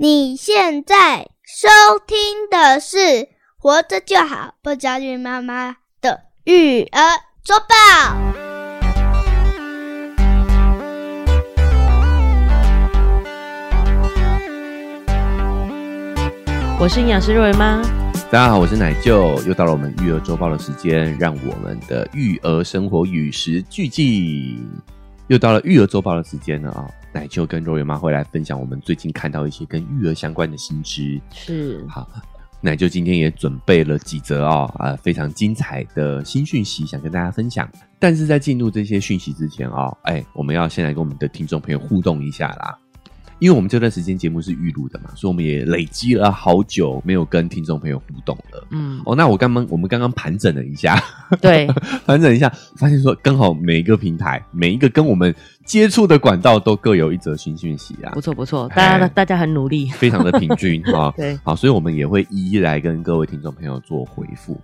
[0.00, 1.68] 你现在收
[2.06, 2.16] 听
[2.48, 2.96] 的是
[3.56, 7.00] 《活着就好不焦虑妈妈的育儿
[7.42, 7.66] 周报》。
[16.78, 17.82] 我是营养师肉圆妈，
[18.30, 24.64] 大家好，我是奶舅，又到了我们育儿周报的时间，让我们的育儿生活与时俱进。
[25.26, 26.94] 又到了育儿周报的时间了啊、哦！
[27.18, 31.20] 奶舅跟肉圆妈会来分享我们最近看到一些跟育儿相关的新知。
[31.34, 32.08] 是，好，
[32.60, 37.68] 奶舅今天也准备了几则哦，啊、呃，非常精彩的新讯息想跟大家分享。
[37.98, 42.78] 但是在进入这些讯息之前啊、哦，哎，我们要先来跟我们的听众朋友互动一下啦。
[43.38, 48.66] 因为我们这段时间节目是预录的嘛，所以我们也累积了好久没有跟听众朋友互动了。
[48.70, 51.02] 嗯，哦，那我刚刚我们刚刚盘整了一下，
[51.40, 51.66] 对，
[52.04, 55.34] 盘整一下，发现说刚好每一个平台，每一个跟我们
[55.64, 61.12] 接触的管道都各有一则新讯息啊，不错不错，大家大家很努力，非常的平均 哈。
[61.16, 64.60] 对，好，所以我们也会一一来跟各位听众朋友做回复。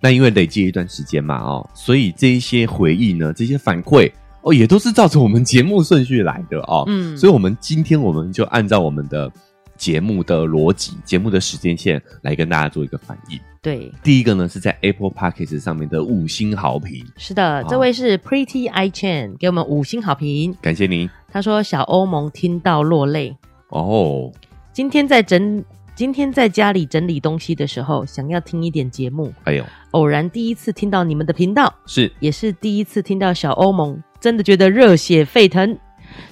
[0.00, 4.10] 那因为累积一段时间嘛，哦，所以这一些回忆呢，这些反馈。
[4.46, 9.28] 哦，也都是照着我们节目顺序来的哦，嗯，所以，我们今天我们就按照我们的
[9.76, 13.40] 节目的逻辑、节目的时间线来跟大家做一个反应。
[13.60, 17.04] 对，第一个呢是在 Apple Podcast 上面的五星好评。
[17.16, 21.10] 是的，哦、这位是 Pretty I Chen 给我们五星好评，感谢您。
[21.28, 23.36] 他说小欧盟听到落泪。
[23.70, 24.30] 哦，
[24.72, 25.64] 今天在整，
[25.96, 29.32] 今天在家里整理东西的时候，想要听一点节目。
[29.42, 34.00] 哎呦，偶然第一次听到你们的频道，是，也是第一次听到小欧盟。
[34.26, 35.78] 真的觉得热血沸腾，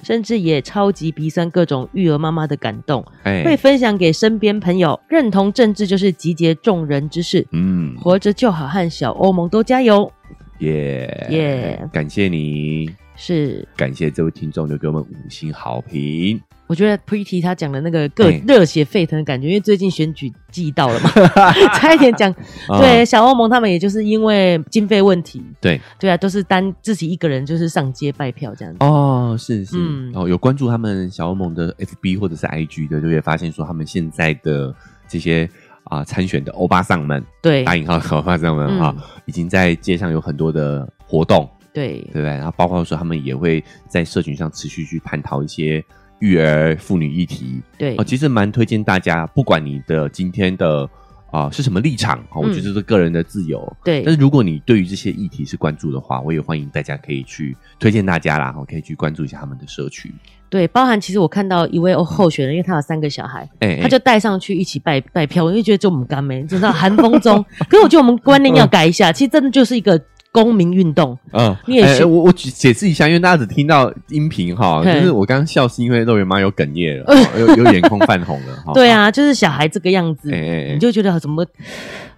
[0.03, 4.99] 甚至也超级鼻酸各种育儿妈妈的感动，哎，会分享给身边朋友。
[5.07, 10.11] 认同政治就是集结众人之事，嗯，活着就好，和小欧盟都加油，
[10.59, 11.89] 耶耶！
[11.93, 16.37] 感谢你，是感谢这位听众留给我们五星好评。
[16.67, 21.09] 我觉得 Pretty 他讲的那个个热血沸腾的感觉，欸、因为最近选举季到了嘛，
[21.77, 22.33] 差一点讲。
[22.81, 25.79] 对，哦、小欧盟他们也就是因为经费问题，对。
[25.99, 28.77] 对啊，都是单自己一个人就是上街拜票这样子。
[28.79, 34.73] 哦，是是，嗯、哦，有关注他们小欧盟的 FB 或者是 IG 的，就会发现说他们现在的
[35.07, 35.47] 这些
[35.83, 38.99] 啊参、呃、选的欧巴桑们，对，打引号的欧巴桑们哈、嗯。
[38.99, 41.99] 哦，已经在街上有很多的活动，对。
[42.11, 42.23] 对不对？
[42.23, 45.85] 然后包括说他们也会在社群上持续去探讨一些。
[46.19, 50.83] 育儿妇女议题，对啊，其实蛮推荐大家，不管你的今天的
[51.31, 54.01] 啊、呃、是什么立场啊，我觉得这是个人的自由，嗯、对。
[54.03, 60.13] 但是如果你对于这些议题是关注的话，我也欢迎大家可以去推荐大家啦，我可以去关注一下他们的社区。
[60.49, 70.01] 对，包含其实我看到一位候选人，因为他有三个小孩，哎，他就带上去一起拜拜票，我就觉得就我们干没，你知道寒风中， 可是我觉得我们观念要改一下，其实真的就是一个。
[70.35, 78.73] 公民运动，嗯，你也是、欸、我我解释一下，因为大家只听到音频哈，就是我刚刚笑是因为肉圆妈有哽咽了， 有有眼眶泛红了。
[78.73, 81.45] 对啊，就是小孩这个样子，欸欸欸你就觉得怎么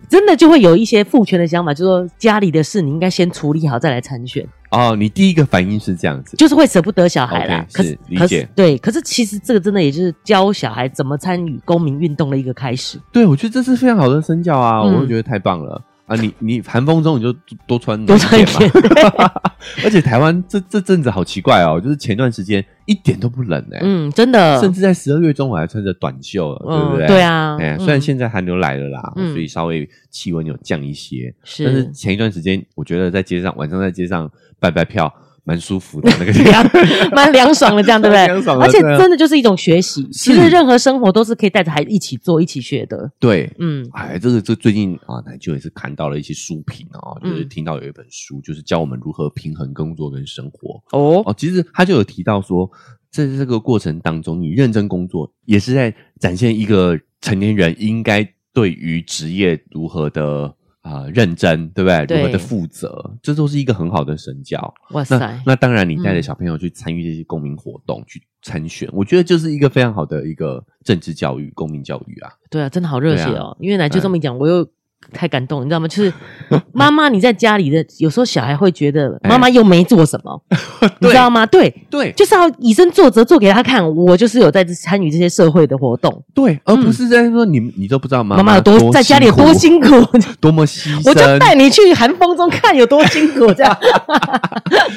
[0.09, 4.43] 真的就会有一些父权的想法，就是说家里的事你应该先处理好再来参选。
[4.71, 7.65] 哦，你第一个反应是这样子，就是会舍不得小孩啦。
[7.69, 12.99] Okay, 可是，是理解对，可是其实这个真的也就是教小孩怎么参与公民运动的一个开始。
[13.11, 15.81] 对，我觉得这是非常好的身教啊，嗯、我会觉得太棒了。
[16.07, 17.31] 啊，你 你寒风中你就
[17.67, 18.71] 多穿多穿一点
[19.17, 19.31] 嘛，
[19.83, 27.07] 而且台湾这这阵子好奇怪哦，就是前段时间一点都不冷哎，嗯，真的，甚至在十二月中我还穿着短袖了，对不对？
[27.07, 35.13] 对啊，哎，虽然现在寒流来了啦，所以稍微气温有降一些，是，但是前一段时间我觉得在街上晚上在街上拜拜票。
[35.47, 36.69] 蛮舒服的那个 凉，
[37.13, 38.25] 蛮凉爽的，这样对不对？
[38.27, 40.05] 凉爽，而且真的就是一种学习。
[40.11, 43.09] 其实任何生活都是可以带着孩子一起做、一起学的。
[43.17, 50.83] 对，嗯，哎，这个这最近啊，奶舅也是看到了一些书评啊，就是听到有一本书，就是教我们如何平衡工作跟生活。
[50.91, 52.69] 哦哦，其实他就有提到说，
[53.09, 60.53] 在这个过程当中，你认真工作，也是在展现一个成年人应该对于职业如何的。
[60.87, 62.05] 啊、呃，认真对不对？
[62.05, 64.73] 对，如何的负责，这都是一个很好的神教。
[64.91, 65.17] 哇塞！
[65.17, 72.31] 那，那当然，你带着小朋友去参与这些公民活动，嗯、去参选，我觉得就是一个非常好的一个政治教育、公民教育啊。
[72.49, 73.47] 对啊，真的好热血哦！
[73.47, 74.67] 啊、因为奶就这么一讲，嗯、我又。
[75.13, 75.87] 太感动，你知道吗？
[75.87, 76.11] 就是
[76.73, 80.41] 妈妈，你在家里的有时候小孩会觉得妈妈又没做什么，
[80.99, 81.45] 你知道吗？
[81.45, 83.77] 对对，就是要以身作则，做给他看。
[83.95, 89.87] 我就是有在参与这些社会的活动，对，而不是在说你你都不知道妈妈有多在家里有多辛苦，
[90.39, 91.09] 多么牺牲。
[91.09, 93.75] 我就带你去寒风中看有多辛苦，这样。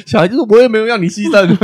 [0.06, 1.56] 小孩就说：“我也没有让你牺牲。”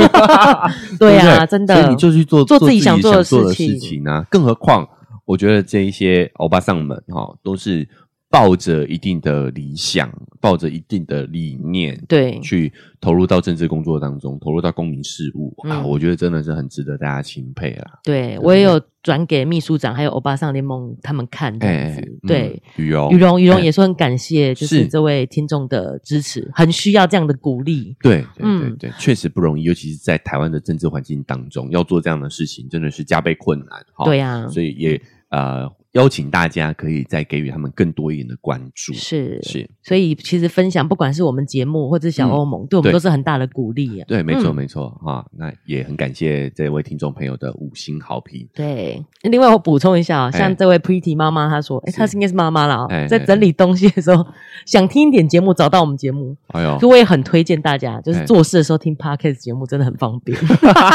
[0.97, 4.25] 对呀，真的，所以你就去做做自己想做的事情啊。
[4.29, 4.87] 更何况，
[5.25, 7.87] 我觉得这一些欧巴桑们哈，都是。
[8.29, 17.99] 抱着一定的理想，抱着一定的理念，对，去投入到政治工作当中，投入到公民事务、嗯、啊，我觉得真的是很值得大家钦佩啦。
[18.03, 22.01] 对，我也有转给秘书长还有欧巴桑联盟他们看这样子。
[22.01, 27.95] 欸、对，羽绒羽绒羽绒也说很感谢，就是这位听众的支持，很需要这样的鼓励。
[28.01, 33.85] 对，对，对，对，确、嗯、实不容易，尤其是在台湾的政治环境当中，要做这样的事情，真的是加倍困难。
[34.03, 35.71] 对呀、啊，所以也呃。
[35.97, 39.39] 邀请大家可以再给予他们更多一点的关注，是。
[39.41, 42.77] 是，所以其实分享不管是我们节目或者小欧盟，嗯、对。
[42.77, 44.05] 我们都是很大的鼓励啊。
[44.07, 48.47] 对，没错、嗯、没错哈，那也很感谢这位听众朋友的五星好评。
[48.53, 54.25] 对，另外我补充一下啊，像这位 Pretty 妈妈她说，哎、欸，她应该是妈妈了啊，在整理东西的时候
[54.65, 60.37] 想听一点节目，找到我们节目，哎呦，所以我也很推荐大家，就是做事的时候听 Podcast 节目真的很方便。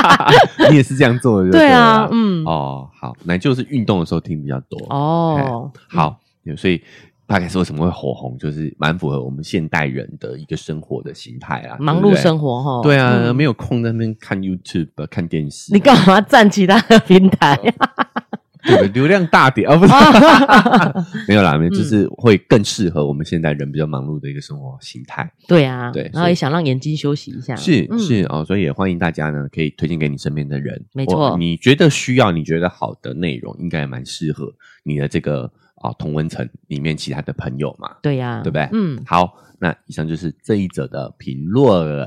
[0.70, 4.78] 你也是这样做的对，对啊，嗯，哦，好，那就是运动的时候听比较多。
[4.93, 6.21] 哦，好，
[6.56, 6.83] 所以
[7.27, 12.83] 大概是为什么会火红，就是蛮符合我们现代人的一个生活的形态啊，忙碌生活哈。
[12.83, 17.59] 对啊，嗯、没有空在那边看 YouTube、看电视，你干嘛占其他的平台？
[18.64, 19.93] 对，流量大点啊，不是，
[21.29, 25.31] 没有啦，没有，就是会更适合我们现代人比较忙碌的一个生活形态。
[25.49, 27.56] 对啊，对，然后也想让眼睛休息一下。
[27.56, 30.85] 是是哦，所以也欢迎大家呢，可以推荐给你身边的人。
[30.93, 34.53] 没错，你觉得需要、你觉得好的内容，应该蛮适合
[34.85, 35.50] 你的这个
[35.82, 37.96] 啊同温层里面其他的朋友嘛。
[38.02, 38.69] 对呀，对不对？
[38.73, 39.38] 嗯，好。
[39.58, 42.05] 那以上就是这一则的评论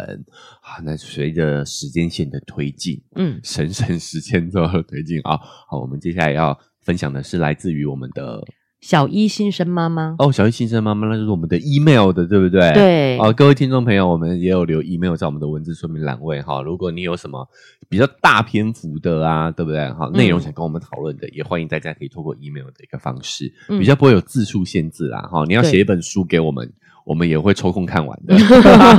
[0.60, 0.78] 啊。
[0.84, 5.40] 那随着时间线的推进，嗯，神圣时间轴的推进啊，
[5.70, 8.44] 好，我们接下来要分享的是来自于我们的
[8.86, 12.72] 小一新生妈妈哦，小一新生妈妈，那就是我们的 email 的，对不对？
[12.74, 16.62] 对，啊，各位听众朋友，我们也有留 email 在我们的文字说明栏位哈。
[16.62, 17.50] 如果你有什么
[17.90, 19.92] 比较大篇幅的啊，对不对？
[19.94, 25.20] 哈，内容想跟我们讨论的，嗯，也欢迎大家可以透过 email 的一个方式，嗯，比较不会有字数限制啦。
[25.32, 26.72] 哈，你要写一本书给我们。
[27.06, 28.36] 我们也会抽空看完的。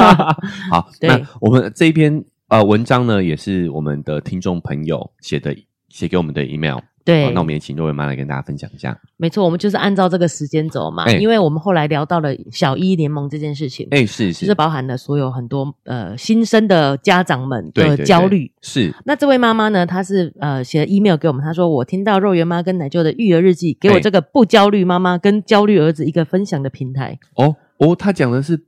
[0.71, 5.56] 好，那我们这一篇呃文章呢，也是我们的听众朋友写的，
[5.89, 6.79] 写给我们的 email。
[7.06, 8.99] 对，那我们也请若维妈来跟大家分享一下。
[9.17, 18.50] 没错，我们就是按照这个时间走嘛，欸，因为我们后来聊到了小一联盟这件事情，哎，欸，是是，就是包含了所有很多呃新生的家长们的焦虑。
[18.61, 27.17] 是，那这位妈妈呢，她是呃写了 email 给我们，她说我听到若维妈跟奶舅的育儿日记，给我这个不焦虑妈妈跟焦虑儿子一个分享的平台。
[27.37, 27.55] 哦。
[27.79, 28.58] 哦，他讲的是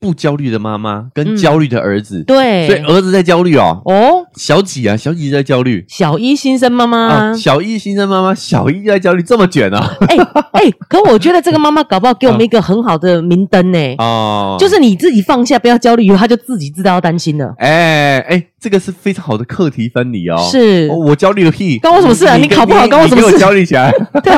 [0.00, 3.82] 不焦虑的妈妈跟焦虑的儿子，嗯，对，所以儿子在焦虑哦。
[3.84, 4.96] 哦，小几啊？
[4.96, 5.84] 小几在焦虑？
[5.86, 9.94] 小一新生妈妈，啊，小一新生妈妈，小一在焦虑，这么卷啊？
[10.08, 10.16] 哎
[10.56, 13.78] 哎，欸欸，可我觉得这个妈妈搞不好给我们一个很好的明灯呢。
[13.98, 17.52] 哦，就是你自己放下，不要焦虑，以后他就自己知道要担心了。
[17.58, 20.38] 哎哎，这个是非常好的课题分离哦。
[20.50, 22.36] 是，哦，我焦虑个屁，关我什么事啊？
[22.36, 23.26] 你，你考不好，关我什么事？
[23.26, 23.92] 你给我焦虑起来。
[24.24, 24.32] 对，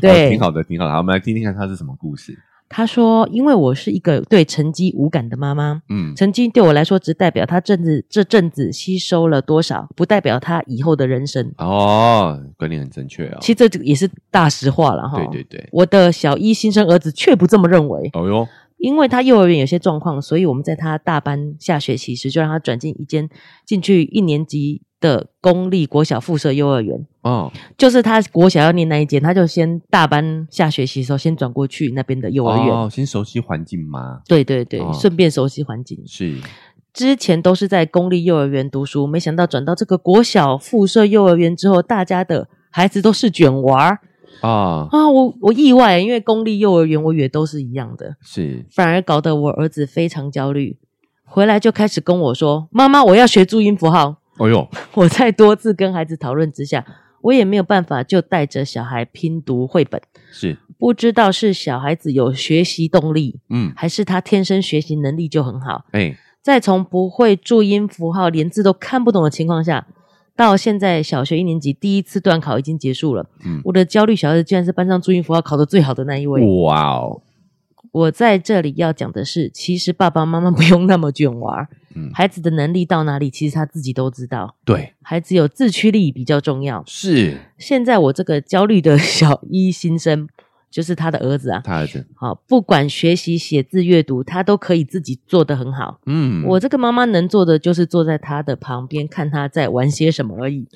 [0.00, 0.90] 对，挺好的，挺好的。
[0.90, 2.36] 好，我们来听听看他是什么故事。
[2.72, 13.38] 他说：“因为我是一个对成绩无感的妈妈，嗯，成绩对我来说只代表他阵子这阵子吸收了多少，不代表他以后的人生。”哦，观念很正确啊、哦。
[13.40, 15.18] 其实这也是大实话了哈。
[15.18, 18.08] 对对对，我的小一新生儿子却不这么认为。
[18.12, 23.28] 哦哟，因为他幼儿园有些状况，所以我们在他大班下学期时就让他转进一间
[23.66, 27.06] 进去一年级的公立国小附设幼儿园。
[27.22, 32.74] 哦，就是他国小要念那一间，他就先大班下学期的时候先转过去那边的幼儿园。
[32.74, 34.20] 哦，先熟悉环境嘛。
[34.26, 36.02] 对对对，哦、顺便熟悉环境。
[36.06, 36.38] 是，
[36.92, 43.98] 之前都是在公立幼儿园读书，没想到转到这个国小附设幼儿园之后，大家的孩子都是卷娃
[44.40, 45.08] 啊啊！
[45.10, 50.78] 我我意外，因为公立幼儿园我也都是一样的，是，反而搞得我儿子非常焦虑，
[51.24, 54.68] 回来就开始跟我说：“妈妈，我要学注音符号。”哦呦！
[54.96, 56.84] 我在多次跟孩子讨论之下，
[57.20, 60.00] 我也没有办法，就带着小孩拼读绘本。
[60.32, 65.84] 是不知道是小孩子有学习动力，嗯，还是他天生学习能力就很好。
[65.92, 69.86] 哎，在从不会注音符号、连字都看不懂的情况下，
[70.34, 73.28] 到现在小学一年级第一次段考已经结束了。
[73.44, 76.40] 嗯，我的焦虑小孩子竟然是班上注音符号考得最好的那一位。
[76.62, 77.20] 哇哦！
[77.92, 81.68] 我在这里要讲的是，其实爸爸妈妈不用那么卷娃。
[81.94, 84.56] 嗯，孩子的能力到哪里，其实他自己都知道。
[84.64, 86.82] 对，孩子有自驱力比较重要。
[86.86, 87.38] 是。
[87.58, 90.28] 现在我这个焦虑的小一新生，
[90.70, 91.60] 就是他的儿子啊。
[91.64, 92.06] 他儿子。
[92.14, 96.00] 好，不管学习、写字、阅读，他都可以自己做得很好。
[96.06, 96.44] 嗯。
[96.46, 100.68] 我这个妈妈能做的，就是坐在他的旁边，看他在玩些什么而已。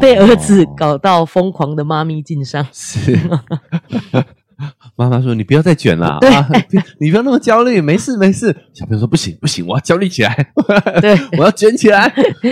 [0.00, 2.66] 被儿子搞到疯狂的妈咪敬上。
[2.72, 3.18] 是。
[4.62, 4.72] 妈
[5.08, 6.48] 妈妈说：“你不要再卷了，对、啊，
[7.00, 10.52] 你不要那么焦虑，没事没事。”小朋友说：“不行不行，我要焦虑起来，
[11.00, 12.08] 对， 我要卷起来。”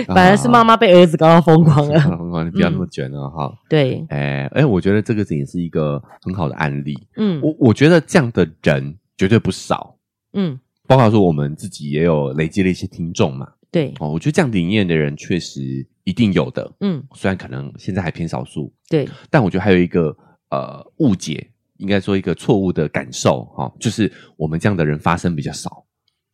[0.07, 3.57] 反而是妈妈被儿子搞到疯狂了，疯狂，你不要那么卷了哈、嗯。
[3.69, 6.97] 对，哎哎，我觉得这个也是一个很好的案例。
[7.17, 9.95] 嗯，我我觉得这样的人绝对不少。
[10.33, 13.47] 嗯，包括说我们自己也有累积了一些听众嘛。
[13.71, 16.69] 对哦，我觉得这样理念的人确实一定有的。
[16.81, 18.73] 嗯，虽然可能现在还偏少数。
[18.89, 20.13] 对，但我觉得还有一个
[20.49, 21.50] 呃误解，
[21.81, 25.85] 应该说一个错误的感受哈、哦，就是我们这样的人发生比较少。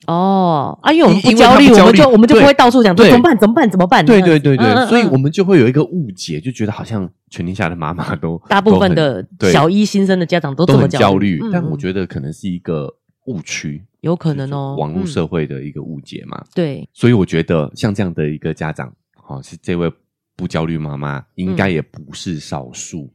[0.06, 3.38] 哦啊，因为我们不焦虑，我们就我们就不会到处讲，对，怎么办？
[3.40, 3.70] 怎么办？
[3.70, 4.06] 怎么办？
[4.06, 12.94] 对对对对，所以我们就会有一个误解，就觉得好像全天下的妈妈都 大部分的小一新生的家长都这么焦虑，但我觉得可能是一个
[13.26, 13.84] 误区。
[14.02, 16.44] 有可能哦，网络社会的一个误解嘛。
[16.54, 18.94] 对，所以我觉得像这样的一个家长，
[19.28, 19.92] 哦，是这位
[20.36, 23.12] 不焦虑妈妈，应该也不是少数。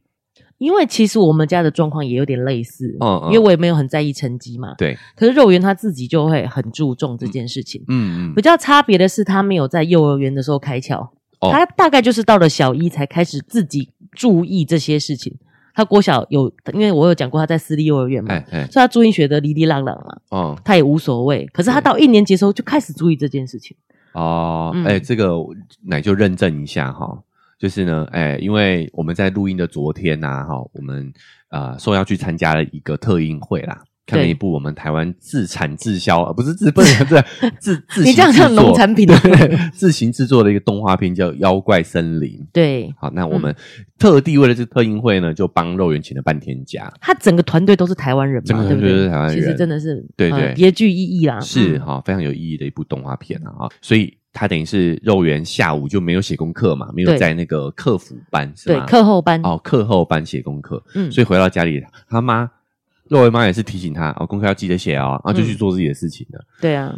[0.63, 4.73] 因为其实我们家的状况也有点类似，嗯，因为我也没有很在意成绩嘛。
[4.77, 4.97] 对。
[5.15, 7.83] 可是肉圆他自己就会很注重这件事情。
[7.89, 8.33] 嗯嗯。
[8.33, 15.35] 比较差别的是，他没有在幼儿园的时候开窍，他大概就是到了小一才开始自己注意这些事情。
[15.75, 21.45] 他国小有，因为我有讲过他在私立幼儿园嘛，所以他注音学得哩哩浪浪嘛，哦，他也无所谓。
[21.51, 23.75] 可是他到一年级的时候就开始注意这件事情。
[24.13, 25.33] 哦，哎、嗯欸，这个
[25.87, 27.17] 奶就认证一下哈，
[27.63, 31.13] 就是呢，哎、欸，因为我们在录音的昨天呐、啊，哈，我们
[31.47, 33.81] 呃说要去参加了一个特映会啦。
[34.05, 37.23] 看了一部我们台湾自产自销，而不是自不是自
[37.57, 42.31] 自自行制作农产品 对自行制作的一个动画片，叫《妖怪森林》。
[42.51, 43.55] 对，好，那我们
[43.97, 46.91] 特地为了这个特映会呢，就帮肉圆请了半天假。
[46.99, 53.69] 他整个团队都是台湾人嘛，整个团队都是台湾人，其实真的是对对别具意义啦，是哈，非常有意义的一部动画片啊哈。
[53.81, 58.85] 所以他等于是肉圆下午就没有写功课嘛，没有在那个客服班是吗？
[58.85, 60.83] 对，课后班哦，课后班写功课。
[60.95, 62.49] 嗯，所以回到家里，他妈。
[63.09, 66.39] 肉圆妈也是提醒他哦，功课要记得写哦，然后就去做自己的事情了。
[66.39, 66.95] 嗯、对啊，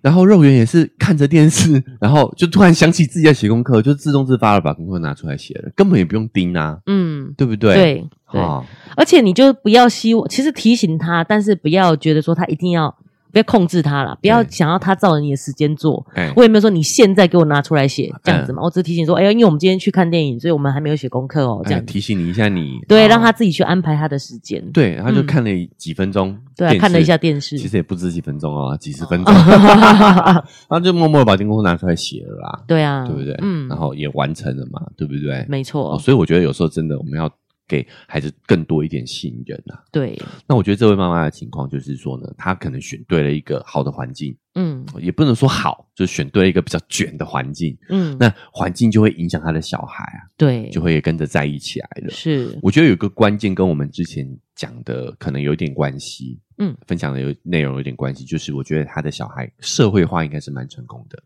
[0.00, 7.74] 然后肉圆也是看着电视，然后就突然想起自己在写功课，就自动自发的把功课拿出来写了，根本也不用盯啊，嗯，对不对？
[7.74, 8.64] 对，对、哦，
[8.96, 12.96] 而且你就不要希望，其实提醒他，但是不要觉得说他一定要。
[13.32, 16.04] 不要控制他了，不要想要他照着你的时间做。
[16.14, 21.62] 欸、我也没有说你现在给我拿出来写这样子嘛，欸、我只是提醒说，哎呀，因为我们今天去看电影，所以我们还没有写功课哦。
[21.64, 24.64] 这样、欸、提醒你一下你，你对，让他自己去安排他的时间。
[24.72, 32.62] 对，他就看了几分钟、嗯，对，看了一下电视，其实也不止几分钟哦，几十分钟， 然后就默默把这功课拿出来写了啦。
[32.66, 33.36] 对啊，对不对？
[33.42, 35.44] 嗯，然后也完成了嘛，对不对？
[35.48, 35.98] 没错、哦。
[35.98, 37.30] 所以我觉得有时候真的我们要。
[37.70, 39.80] 给孩子更多一点信任啊！
[39.92, 52.10] 对，那我觉得这位妈妈的情况就是说呢，她可能选对了一个好的环境，嗯，也不能说好，就选对了一个比较卷的环境，嗯，那环境就会影响他的小孩啊，对，就会跟着在意起来了。
[52.10, 61.22] 是，我觉得有个关键跟我们之前讲的可能有点关系，嗯，分享的有内容有点关系，就是我觉得他的小孩社会化应该是蛮成功的。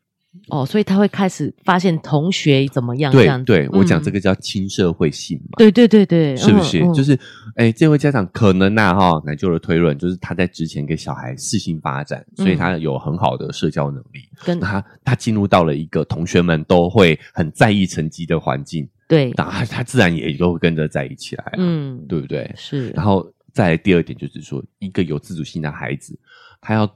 [0.48, 3.10] 哦，所以他会开始发现同学怎么样？
[3.10, 5.56] 对，对、嗯、我讲这个叫亲社会性嘛？
[5.56, 6.80] 对对对对，是不是？
[6.80, 7.18] 嗯、就是
[7.56, 22.52] 哎，这位家长可能呐、啊、哈，奶舅的推论就是他在之前给小孩适性发展，所以他有很好的社交能力，跟、嗯、他他进入到了一个同学们都会很在意成绩的环境，对，那他他自然也都会跟着在一起来、啊，嗯，对不对？
[22.54, 22.90] 是。
[22.90, 26.18] 然后再来第二点就是说，一个有自主性的孩子，
[26.60, 26.86] 他要。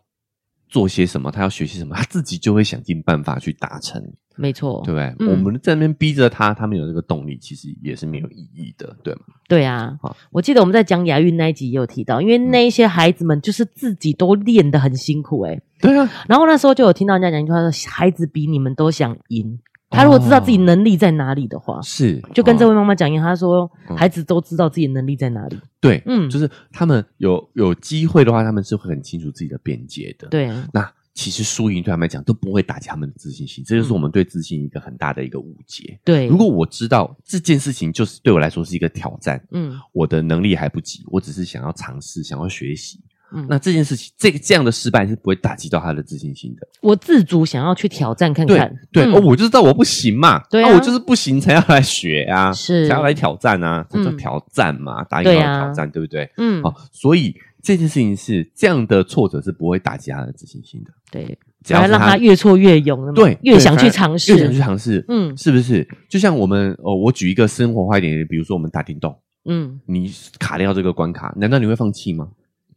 [0.68, 4.02] 做些什么，他要学习什么， 他自己就会想尽办法去达成。
[4.36, 5.12] 没错，对不对？
[5.18, 9.20] 嗯、我们在那边逼着他，他没有这个动力，其实也是没有意义的，对吗？
[9.48, 9.98] 对啊。
[10.30, 16.08] 我记得我们在讲亚运那一集也有提到，因为那一些孩子们就是自己都练得很辛苦、欸，诶对啊。
[16.28, 19.58] 然后那时候就有听到人家讲一句话说：“孩子比你们都想赢。”
[19.90, 25.58] 他如果知道自己能力在哪里的话，是就跟这位妈妈讲一样，他说孩子都知道自己能力在哪里。
[25.80, 30.28] 对，嗯，就是他们有有机会的话，他们是会很清楚自己的边界的。
[30.28, 30.92] 对，那。
[31.14, 35.98] 其实输赢对他们来讲都不会打击他们的自信心，这就是我们对自信一个很大的一个误解。
[36.04, 43.00] 对，如果我知道这件事情就是对我来说是一个挑战，嗯，我的能力还不及，我只是想要尝试，想要学习，
[43.32, 46.66] 嗯，那这件事情这个这样的失败是不会打击到他的自信心的。
[46.80, 56.30] 我自主想要去挑战看看，对，对、嗯、哦，我就知道我不行嘛，对啊，啊我就是不行才要来学啊，是才要来挑战啊，这叫挑战嘛，打赢要挑战，对不对？
[56.36, 57.34] 嗯，哦，所以。
[57.60, 65.86] 这件事情是这样的挫折是不会打击他的自信心的，对，只要让他越挫越勇，对，越想去尝试，越想去尝试，嗯，是不是？
[66.08, 72.28] 就像我们哦，我举一个生活化一点的，比如说我们打电动，嗯，你卡掉这个关卡，难道你会放弃吗？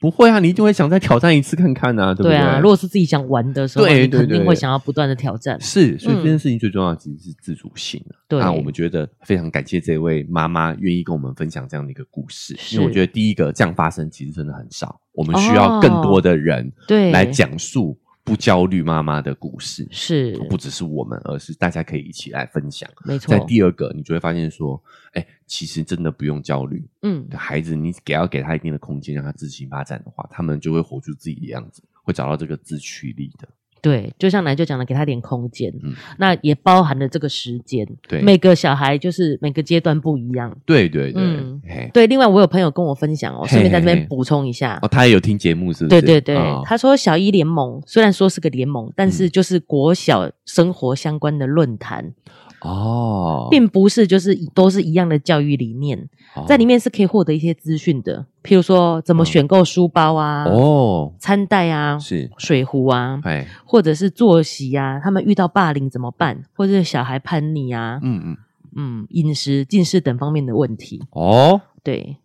[0.01, 2.31] 不会啊，你一定会想再挑战一次看看啊，对不对？
[2.31, 5.61] 对啊，如果是自己想玩的时候，对对对，你肯定会想要不断的挑战。
[5.61, 8.03] 是，所以这件事情最重要的其实是自主性。
[8.27, 17.95] 对、嗯，那我们觉得非常感谢这位妈妈愿意跟我们分享这样的一个故事，因为我觉得第一个这样发生其实真的很少，我们需要更多的人对来讲述。
[18.23, 22.89] 不焦虑妈妈的故事是不只是我们，而是大家可以一起来分享。
[23.05, 24.81] 没错，在第二个，你就会发现说，
[25.13, 26.87] 哎，其实真的不用焦虑。
[27.01, 33.47] 嗯，孩子，你给要给他一定的空间，让他自行发展的话，他们就会活出自己的样子，会找到这个自驱力的。
[33.81, 37.87] 对，就像奶就讲了，给他点空间，嗯，那也包含了这个时间。
[38.07, 40.55] 对，每个小孩就是每个阶段不一样。
[40.65, 41.61] 对对对，嗯，
[41.91, 42.05] 对。
[42.05, 44.77] 另外，我有朋友跟我分享哦，顺便在这边补充一下。
[44.81, 46.01] 哦，他也有听节目，是不是？
[46.01, 52.13] 对对对，哦、他说小一联盟虽然说是个联盟，但是就是国小生活相关的论坛。
[52.61, 55.97] 哦，并不是就是都是一样的教育理念，
[56.35, 62.29] 哦、在里面是可以获得一些资讯的，譬如说怎么选购书包啊，哦，餐袋啊，是。
[62.37, 68.37] 水壶啊，哎，或者是作息啊，他们遇到霸凌怎么办，或者是小孩叛逆啊，嗯嗯。
[68.73, 71.03] 嗯，饮食、近视等方面的问题。
[71.11, 72.15] 哦，对。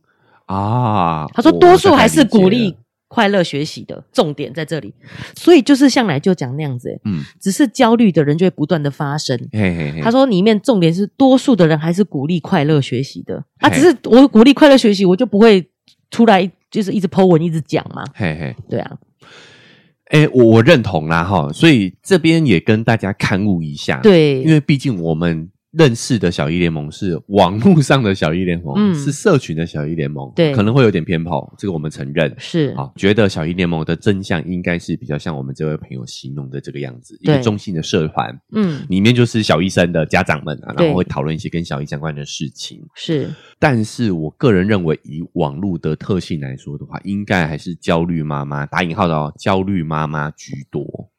[0.45, 2.76] 啊，他说多数还是鼓励。
[3.09, 4.93] 快乐学习的重点在这里，
[5.37, 9.37] 所以就是向来就讲那样子，嗯，只是焦虑的人就会不断的发生。
[9.53, 15.71] 嘿嘿嘿，他说里面重点是多数的人还是鼓励快乐学习的，啊，只是我鼓励快乐学习，我就不会
[16.11, 18.05] 出来就是一直 po 文一直讲嘛。
[18.15, 18.99] 嘿嘿，对啊，
[20.07, 25.51] 哎、欸，我我认同啦哈，所以这边也跟大家刊物一下，对，因为毕竟我们。
[25.76, 32.35] 认识的小一联盟是网络上的小一联盟，嗯，是社群的小一联盟，对，可能会有点偏颇，这个我们承认。
[32.38, 32.75] 是。
[32.76, 32.90] 啊。
[32.97, 43.30] 觉得小一联盟的真相应该是比较像我们这位朋友形容的这个样子，一个中性的社团，嗯，里面就是小医生的家长们啊，然后会讨论一些跟小一相关的事情，是。
[43.59, 51.11] 但是我个人认为，以网络的特性来说的话，应该还是焦虑妈妈打引号的哦，焦虑妈妈居多，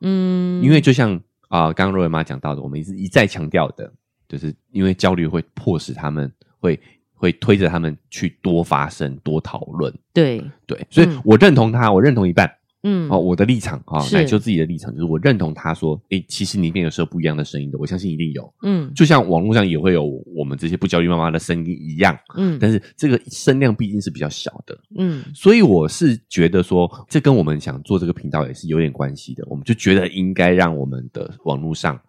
[0.00, 3.92] 嗯，因为就像啊，刚刚若维妈讲到的，我们一直一再强调的。
[4.28, 6.78] 就是因为焦虑会迫使他们会
[7.14, 9.92] 会推着他们去多发声、多讨论。
[10.12, 12.50] 对对，所以我认同他，嗯、我认同一半。
[12.88, 18.54] 嗯，哦，我的立场啊，来就自己的立场，就是我认同他说，诶，其实里面有时候不一样的声音的，我相信一定有。
[18.62, 22.16] 嗯，就像网络上也会有我们这些不焦虑妈妈的声音一样。
[22.36, 24.78] 嗯，但是这个声量毕竟是比较小的。
[24.96, 29.44] 嗯，所以我是觉得说，这跟我们想做这个频道也是有点关系的。
[29.48, 32.00] 我们就觉得应该让我们的网络上。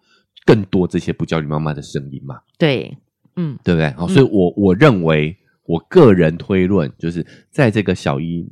[0.48, 2.40] 更多这些不焦虑妈妈的声音嘛？
[2.56, 2.96] 对，
[3.36, 4.14] 嗯，对不对？
[4.14, 5.36] 所以我我认为，
[5.66, 8.48] 我个人推论，就是在这个小一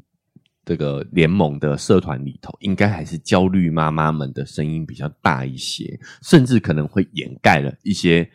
[0.63, 8.29] 这个联盟的社团里头，应该还是焦虑妈妈们的声音比较大一些，甚至可能会掩盖了一些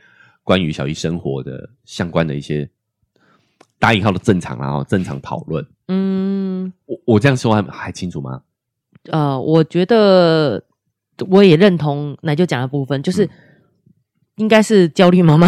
[0.43, 2.67] 关于小一生活的相关的一些
[3.78, 5.63] 打引号的正常然后正常讨论。
[5.88, 8.41] 嗯，我我这样说还还清楚吗？
[9.12, 10.63] 呃，我觉得
[11.30, 13.30] 我也认同奶就讲的部分，就是。
[14.38, 15.48] 嗯应该是焦虑妈妈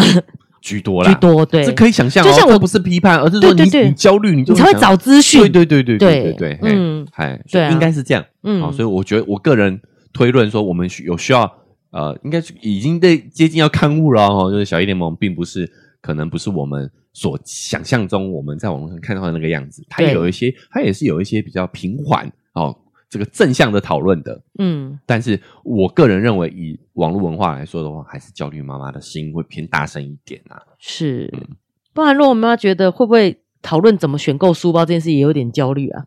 [0.60, 2.28] 居多啦，居多对，这可以想象、哦。
[2.28, 5.40] 就像我不是批判，而是说你对对对你焦虑，你就你才会找资讯。
[5.40, 8.24] 对对对对对对对，嗯，嗨，对，应该是这样。
[8.42, 9.80] 嗯，好，所以我觉得我个人
[10.12, 11.50] 推论说，我们需有需要
[11.90, 14.50] 呃，应该已经在接近要刊物了哦。
[14.50, 15.70] 就是小一联盟并不是
[16.00, 22.74] 可能不是我们所想象中我们在网络上看到的那个样子，它也有一些，它也是有一些比较平缓哦。
[23.14, 30.60] 这个正向的讨论的，嗯，但是我个人认为，以网络文化来说的话，还是焦虑妈妈的声音会偏大声一点啊。
[30.80, 31.56] 是，嗯、
[31.92, 36.06] 不然如果我妈妈觉得会不会讨论怎么选购书包这件事也有点焦虑啊？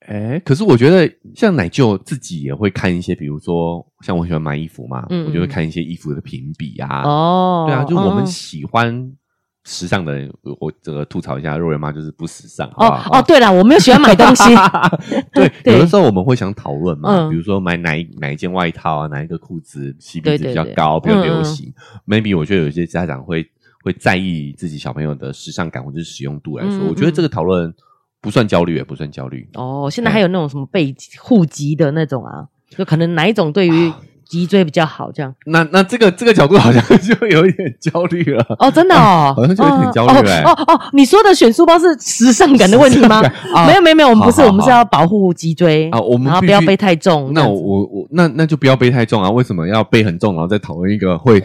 [0.00, 7.02] 哎，可是我觉得像奶舅自己也会看一些，比如说像我喜欢买衣服嘛，嗯，嗯，我就会看一些衣服的评比啊。
[7.08, 9.16] 哦，对啊，就我们喜欢。
[9.62, 12.66] 哦时尚的人，我这个吐槽一下，肉圆妈就是不时尚。
[12.70, 14.42] 哦哦，对了，我没有喜欢买东西。
[15.32, 21.72] 对，有的时候我们会想讨论嘛，比如说买哪一哪一件外套啊，哪一个裤子吸鼻子比较高，比较流行。
[22.08, 23.48] Maybe 我觉得有些家长会
[23.84, 27.72] 会在意自己小朋友的时尚感或者是使用度来说，我觉得这个讨论
[28.20, 29.48] 不算焦虑，也不算焦虑。
[29.54, 33.92] 哦，现在还有那种什么被户籍的那种啊，就可能哪一种对于。
[34.32, 35.34] 脊椎比较好，这样。
[35.44, 38.42] 那那这个这个角度好像就有一点焦虑了。
[38.58, 40.42] 哦，真的哦，好像就有点焦虑了。
[40.44, 43.20] 哦哦，你说的选书包是时尚感的问题吗？
[43.66, 47.30] 没有没有没有，我们不是，我们是要保护脊椎啊，我们然后不要背太重。
[47.34, 49.28] 那我我我那那就不要背太重啊？
[49.28, 51.38] 为什么要背很重，然后再讨论一个会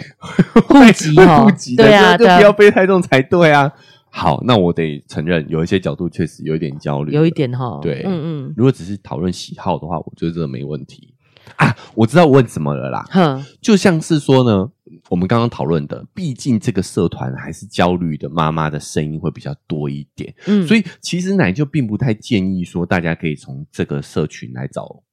[0.69, 1.83] 户籍 户籍的？
[1.83, 3.69] 对啊，就不要背太重才对啊。
[4.09, 7.79] 好，那我得承认，有一些角度确实有一点焦虑，有一点哈。
[7.83, 8.53] 对，嗯嗯。
[8.55, 11.13] 如果只是讨论喜好的话，我觉得这个没问题。
[11.55, 13.05] 啊，我知道问什么了啦。
[13.09, 14.69] 哼，就像是说呢，
[15.09, 20.33] 我们刚刚讨论的，毕竟这个社团还是焦虑的妈妈的声音会比较多一点。
[20.45, 25.03] 嗯，所以其实奶就并不太建议说大家可以从这个社群来找，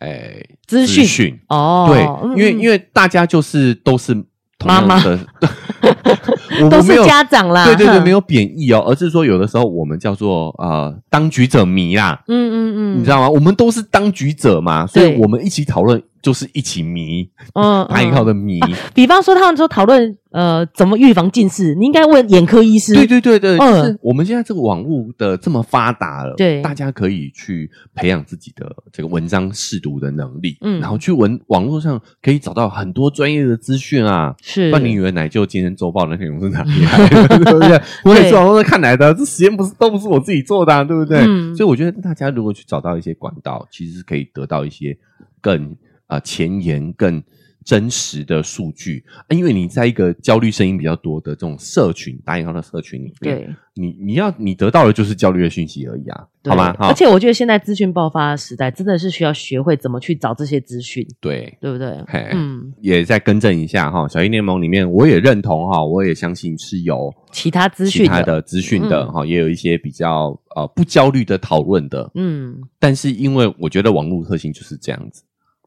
[0.00, 1.86] 哎，资讯哦。
[1.88, 4.14] 对，因为因为大家就是都是
[4.64, 5.18] 妈妈的。
[6.60, 13.28] 我都是家长啦，对对对，没有贬义哦，而是说有的时候我们叫做呃当局者迷啦，嗯嗯嗯，你知道吗？
[13.28, 16.02] 我们都是当局者嘛，所以我们一起讨论。
[16.22, 18.60] 就是一起迷，嗯，打引号的迷。
[18.94, 22.94] 比方说，他们说讨论呃怎么预防近视，你应该问眼科医师。
[22.94, 34.32] 对对对对，嗯，我们现在这个网络的这么发达了，对，大家可以去培养自己的这个文章试读的能力，嗯，然后去文网络上可以找到很多专业的资讯啊。
[34.40, 37.26] 是，那你以为奶就今天周报那内容是哪里来的？
[37.26, 37.80] 对不对？
[38.04, 41.18] 我也是网络上看来的，这实验不是都不是我自己做的，对不对？
[41.26, 44.96] 嗯，所以我觉得大家如果去找到一些管道，其实是可以得到一些
[45.40, 45.76] 更。
[46.12, 47.22] 啊，前沿更
[47.64, 56.74] 真实的数据，因为你在一个焦虑声音比较多的这种社群，打引号的社群里面，对，你你要你得到的就是焦虑的讯息而已啊，好吗？
[56.80, 61.88] 而且我觉得现在资讯爆发的时代，真的是需要学会怎么去找这些资讯，对，对不对？
[62.08, 75.22] 嘿嗯，也再更正一下哈，小英联盟里面，我也认同哈，我也相信是有其他资讯、其他的资讯的哈，嗯、也有一些比较呃不焦虑的讨论的，嗯，但是因为我觉得网络特性就是这样子。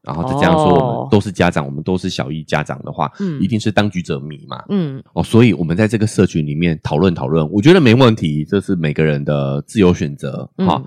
[0.06, 10.80] 然后再这样说，我们都是家长，哦、我们都是小一家长的话，嗯，一定是当局者迷嘛，嗯，哦，所以我们在这个社群里面讨论讨论，我觉得没问题，这是每个人的自由选择，哈。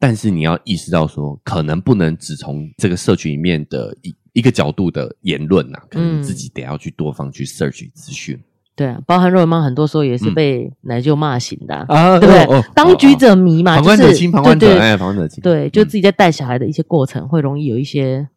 [0.00, 8.36] 但是你要意识到说，可能不能只从这个社群里面的一一个角度的言论呐、啊，可能自己得要去多方去 search 资讯。
[8.36, 8.44] 嗯、
[8.76, 12.62] 对啊，包含肉圆妈很多时候也是被奶舅骂醒的啊，啊对不对？
[12.76, 18.28] 当局者迷嘛，旁观者清，旁观者哎，旁观者清，对，就自己在带小孩的一些过程，会容易有一些。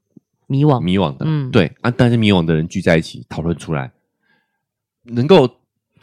[0.51, 3.89] 迷惘，迷惘的，嗯，对啊，但是迷惘的人聚在一起讨论出来，
[5.03, 5.47] 能够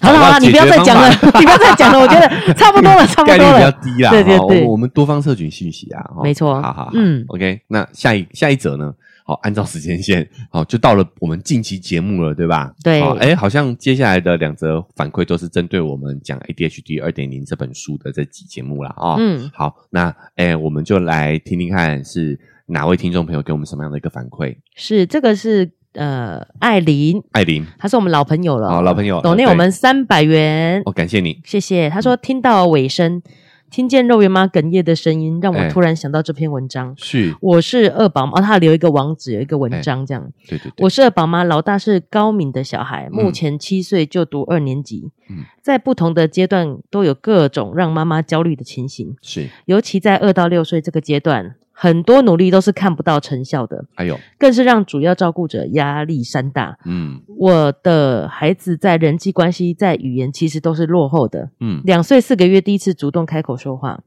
[0.00, 8.94] 好了好了，你不要再讲了， 你不要再讲了，我觉得差不多了， 差不多了，概率比较低啦，对对对，我们多方社群讯息啊，没错，好好，嗯，OK，那下一下一则呢？
[9.28, 12.72] 好，按照时间线，好，就到了我们近期节目了，对吧？
[12.82, 18.88] 对，哎，好像接下来的两则反馈都是针对我们讲 ADHD 二点零这本书的这集节目了。
[18.96, 22.40] 啊，嗯，好，那哎，我们就来听听看是。
[22.70, 24.54] 哪位听众朋友给我们什么样的一个反馈？
[24.74, 31.88] 是这个是呃艾琳，艾琳，他是我们老朋友了，好老朋友，懂内我们三百元，哦，感谢你，谢谢。
[31.88, 33.22] 他说听到尾声，
[33.70, 36.94] 听见肉圆妈哽咽的声音，让我突然想到这篇文章。
[36.96, 40.32] 是，我是二宝妈，她留一个网址，有一个文章这样。
[40.48, 45.10] 对对对，我是二宝妈，老大是高敏的小孩，目前七岁，就读二年级。
[45.28, 49.14] 嗯，在不同的阶段都有各种让妈妈焦虑的情形。
[49.22, 51.56] 是，尤其在二到六岁这个阶段。
[51.80, 56.76] 很多努力都是看不到成效的，还有，更是让主要照顾者压力山大。
[56.84, 61.50] 嗯，我的孩子在人际关系、在语言其实都是落后的。
[61.60, 64.00] 嗯，两岁四个月第一次主动开口说话，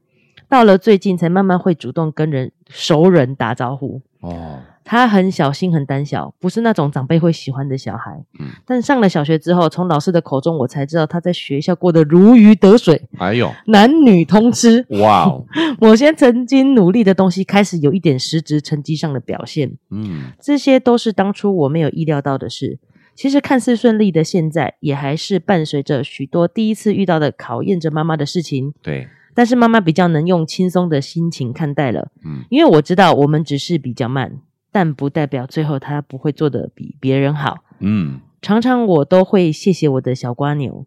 [0.52, 4.02] 到了最近才慢慢会主动跟人熟人打招呼。
[4.20, 4.58] 哦。
[4.84, 8.22] 他很小心，很胆小，不是那种长辈会喜欢的小孩。
[8.38, 13.00] 嗯，但上了小学之后，从老师的口中我才知道他在学校过得如鱼得水。
[13.16, 14.84] 哎呦，男女通吃。
[15.00, 15.46] 哇哦，
[15.80, 19.78] 某些曾经努力的东西开始有一点实质成绩上的表现。
[19.90, 22.78] 嗯，这些都是当初我没有意料到的事。
[23.14, 28.74] 其实看似顺利的现在，也还是伴随着许多第一次遇到的考验着妈妈的事情。
[28.82, 32.10] 对，但是妈妈比较能用轻松的心情看待了。
[32.24, 34.40] 嗯，因为我知道我们只是比较慢。
[34.74, 37.58] 但不代表最后他不会做的比别人好。
[37.80, 40.86] 嗯，常常我都会谢谢我的小瓜牛，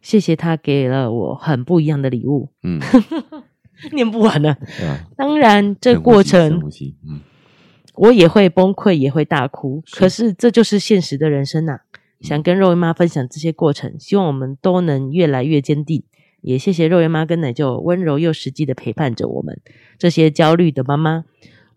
[0.00, 2.48] 谢谢他给了我很不一样的礼物。
[2.62, 2.80] 嗯，
[3.92, 4.52] 念不完了。
[4.52, 6.62] 啊、当然，这过程，
[7.06, 7.20] 嗯，
[7.96, 9.82] 我也会崩溃，也会大哭。
[9.84, 11.80] 是可是这就是现实的人生呐、啊。
[12.22, 16.04] 想跟肉姨妈分享这些过程，希望我们都能越来越坚定。
[16.40, 19.60] 也谢谢肉圆妈跟奶舅温柔又实际的陪伴着我们
[19.98, 21.24] 这些焦虑的妈妈。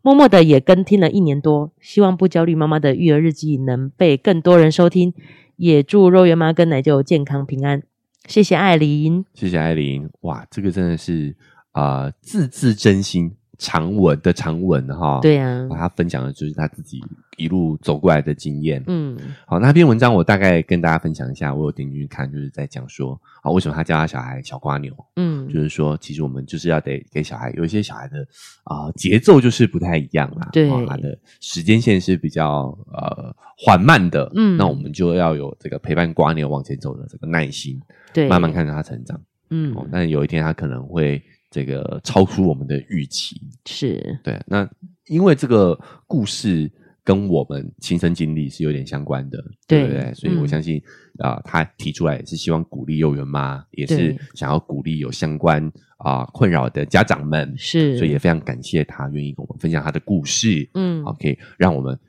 [0.02, 5.14] 默默的也跟听了一年多，希望不焦虑妈妈的育儿日记能被更多人收听，
[5.56, 7.84] 也祝肉圆妈跟奶舅健康平安。
[8.28, 11.36] 谢谢艾琳，谢谢艾琳，哇，这个真的是
[11.72, 13.36] 啊、字字真心。
[13.60, 17.00] 长文的长文哈，对呀，他分享的就是他自己
[17.38, 18.84] 一路走过来的经验。
[18.88, 24.92] 嗯，好，那篇文章我大概跟大家分享一下，我有点进去看，就是在讲说啊，为什么他叫他小孩小瓜牛？
[25.18, 28.28] 嗯，就是说，其实我们就是要得给小孩有一些小孩的
[28.64, 37.80] 啊节奏就是不太一样啦，对，他的时间线是比较呃缓慢的，嗯，那我们就要有这个陪伴瓜牛往前走的这个耐心，
[38.12, 39.20] 对，慢慢看着他成长，
[39.52, 41.22] 嗯，但有一天他可能会。
[41.54, 44.42] 这个超出我们的预期，是对。
[44.48, 44.68] 那
[45.06, 46.72] 因为这个故事
[47.04, 49.38] 跟我们亲身经历是有点相关的，
[49.68, 50.14] 对，对不对？
[50.16, 50.82] 所以我相信
[51.20, 55.64] 啊、嗯呃，他提出来也是希望鼓励幼儿园妈，也是想要鼓励有相关
[55.98, 62.00] 啊、呃、困扰的家长们，是，所以也非常感谢他愿意跟我们分享他的故事，嗯，OK，让我们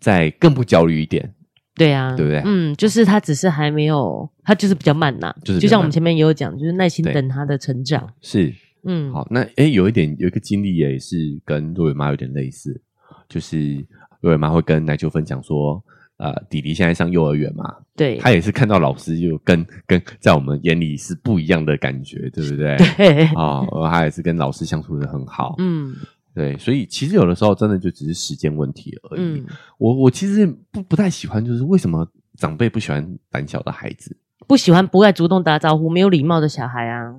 [0.00, 1.32] 再更不焦虑一点。
[1.74, 2.40] 对啊，对不对？
[2.46, 8.14] 嗯，就是他只是还没有，他就是比较慢呐、啊，就是就像我们前面也有讲，就是耐心等他的成长。
[8.22, 8.50] 是，
[8.86, 12.80] 嗯，好，那诶有一点有一个经历也是跟若伟妈有点类似，
[13.28, 13.84] 就是
[14.20, 15.82] 若伟妈会跟奶舅分享说，
[16.16, 22.76] 呃，弟弟现在上幼儿园嘛，对，他也是看到老师就跟跟在我们眼里是不一样的感觉，对不对？
[22.96, 25.94] 对，啊、哦，他也是跟老师相处得很好，嗯。
[26.34, 29.20] 对，所以其实有的时候真的就只是时间问题而已。
[29.22, 29.46] 嗯、
[29.78, 34.14] 我我其实不不太喜欢，就是为什么长辈不喜欢胆小的孩子，
[34.46, 37.14] 不喜欢不爱主动打招呼、没有礼貌的小孩啊？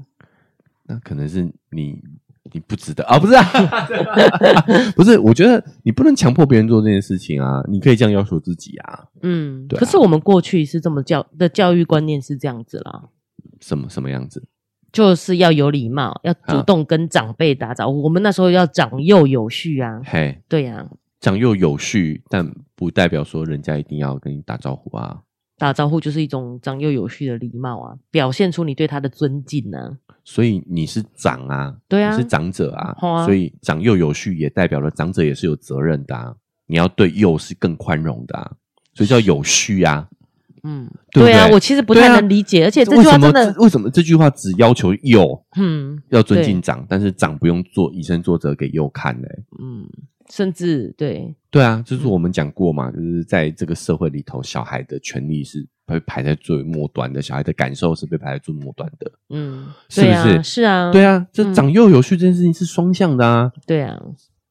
[0.88, 2.02] 那可能是你
[2.54, 3.20] 你不值得啊？
[3.20, 3.44] 不是啊，
[4.96, 5.20] 不是。
[5.20, 9.06] 我觉得你不能强迫别人做这件事情啊，你可以这样要求自己啊。
[9.22, 9.80] 嗯，对啊。
[9.80, 13.10] 可是我们过去是这么教的教育观念是这样子啦。
[13.60, 14.48] 什么什么样子？
[14.94, 18.00] 就是要有礼貌，要主动跟长辈打招呼。
[18.00, 20.02] 啊、我们那时候要长幼有序啊。
[20.06, 25.22] 嘿，对呀、啊，长幼有序，但不代表说人家一定要跟你打招呼啊。
[25.58, 30.16] 打招呼就是一种长幼有序的礼貌啊，表现出你对他的尊敬呢、啊。
[30.24, 36.36] 所以你是长啊，对啊，你是长者啊，啊所以长幼有序也代表了长者也是有责任的啊。
[36.68, 38.52] 你要对幼是更宽容的啊，
[38.94, 40.08] 所以叫有序啊。
[40.64, 49.28] 嗯，对啊，我其实不太能理解，而且这句话真的为什么这句话只要求幼，嗯，要尊敬长，但是长不用做以身作则给幼看呢？
[49.62, 49.88] 嗯，
[50.30, 60.44] 甚至对，对啊，就是我们讲过嘛，就是在这个社会里头，小孩的权利是被排在最末端的，小孩的感受是被排在最末端的，嗯，是不是？
[60.44, 64.02] 是啊，对啊，这长幼有序这件事情是双向的啊，对啊。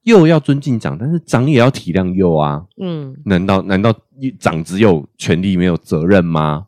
[0.03, 2.65] 幼要尊敬长，但是长也要体谅幼啊。
[2.81, 3.93] 嗯，难道难道
[4.39, 6.66] 长只有权利没有责任吗？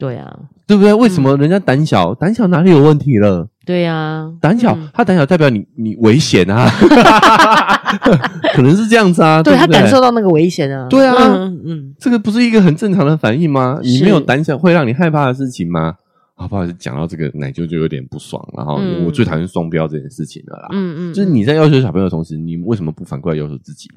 [0.00, 0.36] 对啊，
[0.66, 0.94] 对不对？
[0.94, 2.14] 为什么人家胆小？
[2.14, 3.46] 胆、嗯、小哪里有问题了？
[3.66, 6.66] 对呀、啊，胆小，嗯、他胆小代表你你危险啊，
[8.54, 9.42] 可能是这样子啊。
[9.42, 10.88] 对，他感受到那个危险啊。
[10.88, 13.78] 对啊，嗯，嗯，这个不是一个很正常的反应吗？
[13.82, 15.94] 你没有胆小会让你害怕的事情吗？
[16.34, 20.68] 好不好意思，讲到这个奶舅就有点不爽，然后我最讨厌双标这件事情了啦。
[20.72, 23.90] 嗯嗯，就是你在要求小朋友的同时，你为什么不反过来要求自己？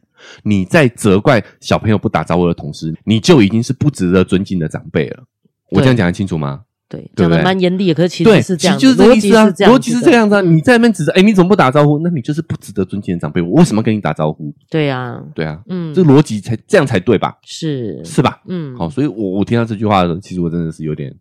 [0.43, 5.23] 你在责怪小朋友不打招呼的同时，你就已经是不值得尊敬的长辈了。
[5.69, 6.61] 我这样讲得清楚吗？
[6.89, 10.41] 对，讲的蛮严厉的，可是其实是这样，就是这个意思啊，逻辑是这样子啊。
[10.41, 11.97] 你在那边指责，哎，你怎么不打招呼？
[11.99, 13.41] 那你就是不值得尊敬的长辈。
[13.41, 14.53] 我为什么要跟你打招呼？
[14.69, 17.35] 对呀，对啊，嗯，这逻辑才这样才对吧？
[17.43, 18.41] 是是吧？
[18.47, 21.13] 嗯，好，所以我我听到这句话的时候，其实我真的是有点。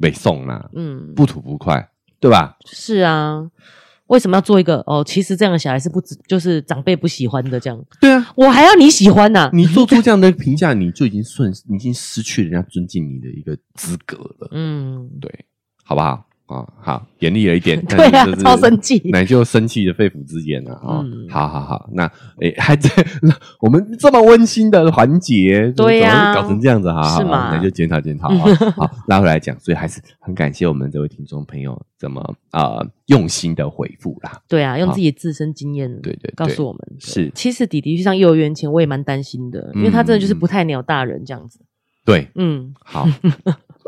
[0.00, 1.88] 没送啦，嗯，不吐不快，
[2.20, 2.56] 对吧？
[2.70, 3.44] 是啊，
[4.08, 5.02] 为什么要做一个哦？
[5.06, 7.84] 其实这样的小孩是不，就是长辈不喜欢的，这样。
[8.00, 9.50] 对啊，我还要你喜欢呐、啊？
[9.54, 14.48] 你做出这样的评价，你就已经顺，你已经失去人家尊敬你的一个资格了。
[14.52, 15.44] 嗯，对，
[15.84, 16.27] 好不好？
[16.48, 21.04] 啊、哦，好，严厉了一点， 对啊，超生气，乃就生气的肺腑之言了啊！
[21.28, 23.30] 好好好，那诶，还在那
[23.60, 27.54] 我们这么温馨的环节，对呀、啊，搞成这样子哈，是吗？
[27.54, 28.54] 那就检讨检讨啊！
[28.76, 34.40] 好，拉回来讲，所以还是很感谢我们这位听众朋友这么啊、呃、用心的回复啦。
[34.48, 37.30] 对啊，用自己自身经验，对对，告诉我们是。
[37.34, 41.60] 其实弟弟去上幼儿园前，我也蛮担心的，因为他真的就是不太鸟大人这样子。
[42.06, 43.06] 对，嗯，好。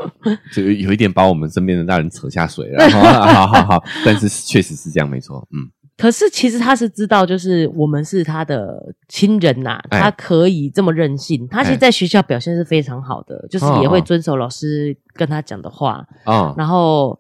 [0.53, 5.69] 就有一点把我们身边的大人扯下水了，好好好，但是确实是这样，没错，嗯。
[5.97, 11.47] 可是其实他是知道，就是我们是他的亲人呐、啊，他可以这么任性。
[11.49, 17.19] 他其实在学校表现是非常好的，就是也会遵守老师跟他讲的话啊，然后。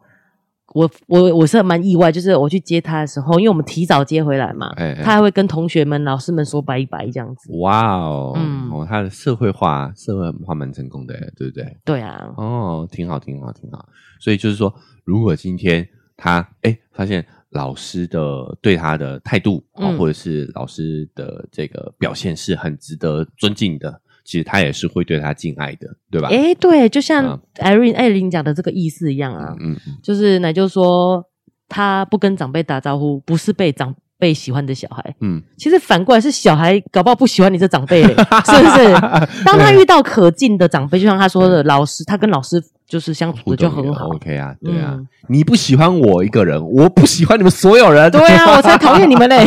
[0.74, 7.50] 我我我是蛮意外，就是我去接他的时候，因为我们提早接回来嘛，他还会跟同学们、老师们说拜拜这样子。
[7.58, 11.76] 哇哦，嗯，哦，他的社会化、社会化蛮成功的，对不对？
[11.84, 13.88] 对啊，哦，挺好，挺好，挺好。
[14.20, 14.72] 所以就是说，
[15.04, 24.00] 如果今天他哎发现老师的对他的态度，嗯、或者是老师的这个表现是很值得尊敬的。
[24.30, 26.28] 其实他也是会对他敬爱的，对吧？
[26.30, 31.24] 哎对，就像 Irene 艾琳讲的这个意思一样啊，嗯，就是奶就说
[31.68, 38.94] 他不跟长辈打招呼，不是被长辈喜欢的小孩，嗯，其实反过来是小孩搞不好不喜欢你这长辈，是不是？
[39.44, 44.98] 当他遇到可敬的长辈，就像他说的老师，他跟老师就是相处的就很好，OK 啊，对啊，
[45.28, 49.44] 你不喜欢我一个人，我不喜欢你们所有人，对啊， 我才讨厌你们嘞，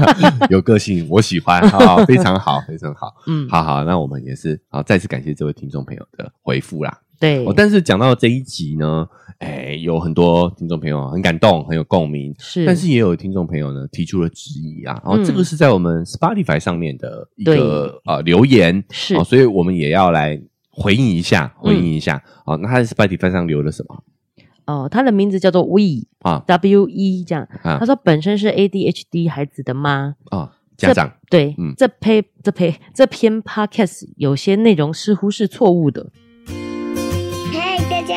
[0.48, 6.98] 有个性，我喜欢，好，非常好，非常好，嗯，好好，那我们也是好，再次感谢这位听众朋友的回复啦。
[7.20, 9.06] 对，哦，但是讲到这一集呢，
[9.40, 20.40] 哎，有很多听众朋友很感动，很有共鸣，是，但是也有听众朋友呢提出了质疑啊，然后这个是在我们 Spotify 上面的一个呃留言，是，所以我们也要来
[20.76, 22.22] 回应一下，回应一下。
[22.44, 24.04] 好，那他在 Spotify 上留了什么？
[24.66, 30.52] 哦，他的名字叫做 We 啊，W E 这样，他说本身是 ADHD 孩子的妈啊。
[30.76, 36.10] 家长对，嗯，这篇这篇这篇 podcast 有些内容似乎是错误的。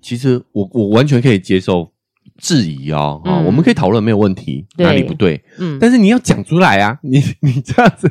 [0.00, 1.90] 其实我我完全可以接受。
[2.40, 5.42] 质疑哦，啊、嗯，我们可以讨论没有问题，哪里不对？
[5.58, 8.08] 嗯，但是你要讲出来啊， 你你这样子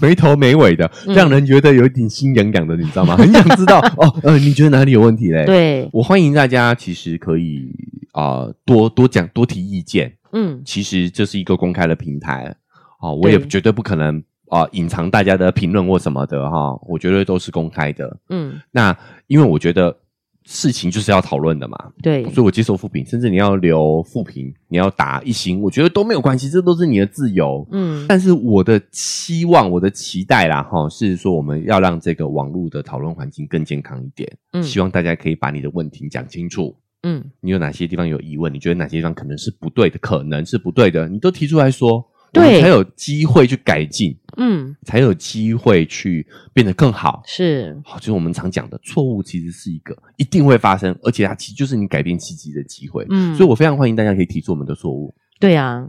[0.00, 3.16] 没头没尾的，嗯、让人觉得有一点心痒痒的，你知道吗？
[3.18, 5.44] 很想知道哦，呃，你觉得哪里有问题嘞？
[5.44, 7.68] 对，我欢迎大家，其实可以
[8.12, 10.14] 啊、呃，多多讲，多提意见。
[10.32, 12.54] 嗯，其实这是一个公开的平台，
[13.00, 18.18] 哦，我也绝对不可能啊隐、呃、藏大家的评论或什么的哈、哦，我觉得都是公开的。
[18.28, 19.96] 嗯，那因为我觉得。
[20.46, 27.66] 事情就是要讨论的嘛，对，所以我接受负评，甚至你要留负评，你要打一星，我觉得都没有关系，这都是你的自由。
[27.72, 34.30] 嗯，但是我的期望，我的期待啦，哈，是说我们要让这个网络的讨论环境更健康一点。
[34.52, 36.76] 嗯，希望大家可以把你的问题讲清楚。
[37.04, 38.52] 嗯，你有哪些地方有疑问？
[38.52, 39.98] 你觉得哪些地方可能是不对的？
[39.98, 42.06] 可能是不对的，你都提出来说。
[42.32, 47.22] 对，才有机会去改进，嗯，才有机会去变得更好。
[47.24, 53.06] 是，好，就是我们常讲的错误，其实是一个一定会发生，而且它其实就是你改变契机的机会。
[53.10, 55.14] 嗯，所以我非常欢迎大家可以提出我们的错误。
[55.38, 55.86] 对啊，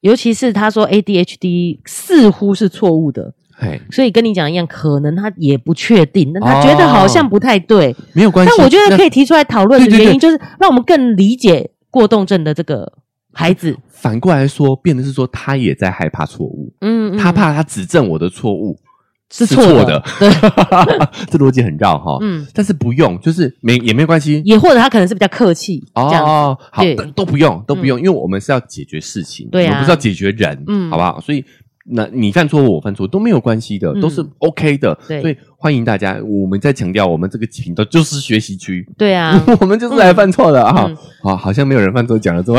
[0.00, 8.52] 尤其是他说 ADHD 似乎是错误的，嘿，所以跟你讲一样，可能他也不确定，但他觉得好像不太对，没有关系。
[8.56, 12.99] 但我觉得可以提出来讨论的原因，就是让我们更理解过动症的这个。
[13.32, 13.76] 孩子。
[13.88, 18.74] 反过来说，变的是说他也在害怕错误，嗯，嗯，他怕他指正我的错误
[19.30, 20.30] 是错的，对，
[21.30, 26.82] 这逻辑很绕哈，嗯，但是不用，就是没也没关系，也或者他可能是比较客气哦，好，
[27.14, 31.20] 都不用都不用，因为我们是要解决事情，对，我们不是要解决人，嗯，好不好？
[31.20, 31.44] 所以
[31.84, 35.36] 那你犯错误，我犯错都没有关系的，都是 OK 的，对，所以。
[35.62, 38.82] 欢迎大家，我们在强调，我们这个频道就是学习区。
[38.96, 40.90] 对啊， 我们就是来犯错的啊！
[41.22, 42.58] 啊，好像没有人犯错，讲了这么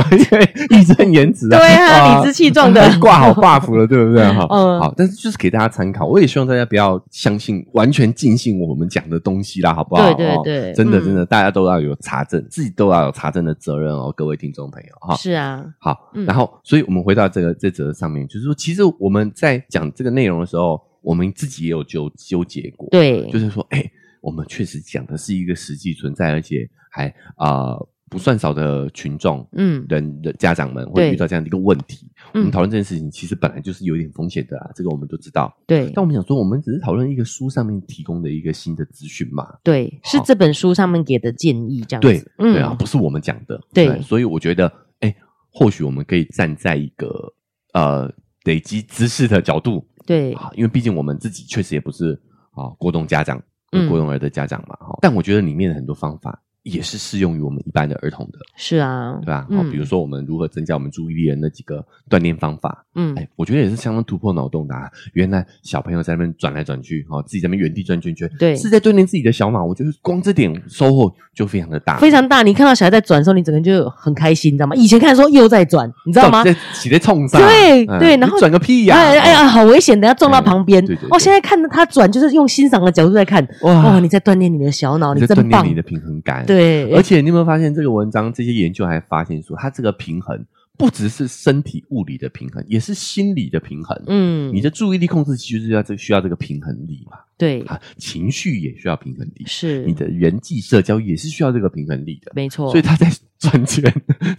[0.70, 4.24] 义正言辞啊，对啊，理直气壮的 挂好 buff 了，对不对？
[4.32, 10.14] 哈，嗯，好，但是就是给大家参考，我也希望大家不要相信，完全尽信我们讲的东西啦，好不好？
[10.14, 15.16] 对对对，真的真的，大家都要有查证，自己都要有查证的责任哦，各位听众朋友哈。
[15.16, 20.80] 是啊，好，然后，所以我们回到这个这则上面，就是说，其实我们在讲这个内容的时候。
[21.02, 32.08] 我们自己也有纠纠结过，对，就是说，哎、欸，我们确实讲的是一个实际存在，而且还啊、呃、不算少的群众，嗯，人的家长们会遇到这样的一个问题。
[32.34, 35.52] 我们讨论这件事情，其实本来就是有点风险的啦，这个我们都知道。
[35.66, 39.48] 对，但我们想说，我们只是讨论一个书上面提供的一个新的资讯嘛。
[39.64, 42.08] 对，是这本书上面给的建议，这样子。
[42.38, 43.60] 对，对啊，不是我们讲的。
[43.74, 44.68] 对，对，所以我觉得，
[45.00, 45.16] 哎、欸，
[45.50, 47.34] 或许我们可以站在一个
[47.74, 49.88] 呃累积知识的角度。
[50.12, 52.20] 对啊，因为毕竟我们自己确实也不是
[52.52, 53.42] 啊过动家长、
[53.88, 55.00] 过动儿的家长嘛，哈、嗯。
[55.02, 58.40] 但我觉得里面的很多方法也是适用于我们一般的儿童的。
[58.56, 59.42] 是啊，对吧？
[59.50, 64.90] 好、嗯，比如说我们如何增加我们注意力的那几个锻炼方法，嗯，哎，我觉得也是相当突破脑洞的、啊。
[65.14, 69.64] 原来小朋友在那边转来转去，哈，自己在那边原地转圈圈，对，是在锻炼自己的小脑。
[69.64, 72.44] 我觉得光这点收获就非常的大，非常大。
[72.44, 74.76] 你看到小孩在转的时候，你整个人就很开心，你知道吗？
[74.76, 76.44] 以前看的时候又在转，你知道吗？
[76.44, 79.00] 在起在冲上，对、嗯、对，然后转个屁呀、啊！
[79.00, 80.86] 哎哎呀，好危险等下撞到旁边。
[80.86, 81.10] 对对，对。
[81.10, 83.44] 哦，现在看着他转，就是用欣赏的角度在看。
[83.62, 85.62] 哇，哇你在锻炼你的小脑，你真棒。
[85.62, 86.46] 锻炼你的平衡感。
[86.54, 87.32] 对，而且你。
[87.32, 88.32] 有没有发现这个文章？
[88.34, 90.46] 这些研究还发现说，它这个平衡
[90.78, 93.98] 不只是身体物理的平衡，也是心理的平衡。
[94.08, 97.18] 嗯，你的注意力控制其实是要这需要这个平衡力嘛？
[97.38, 102.34] 对啊，情绪也需要平衡力，是你的人际社交也是需要这个平衡力的。
[102.36, 103.10] 没错，所以他在
[103.40, 103.82] 转圈，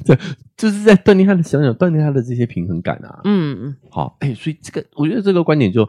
[0.04, 0.14] 这
[0.54, 3.22] 就是在锻炼他的小脑，锻炼他的这些平衡感啊。
[3.24, 5.88] 嗯，好，哎，所以这个我觉得这个观点就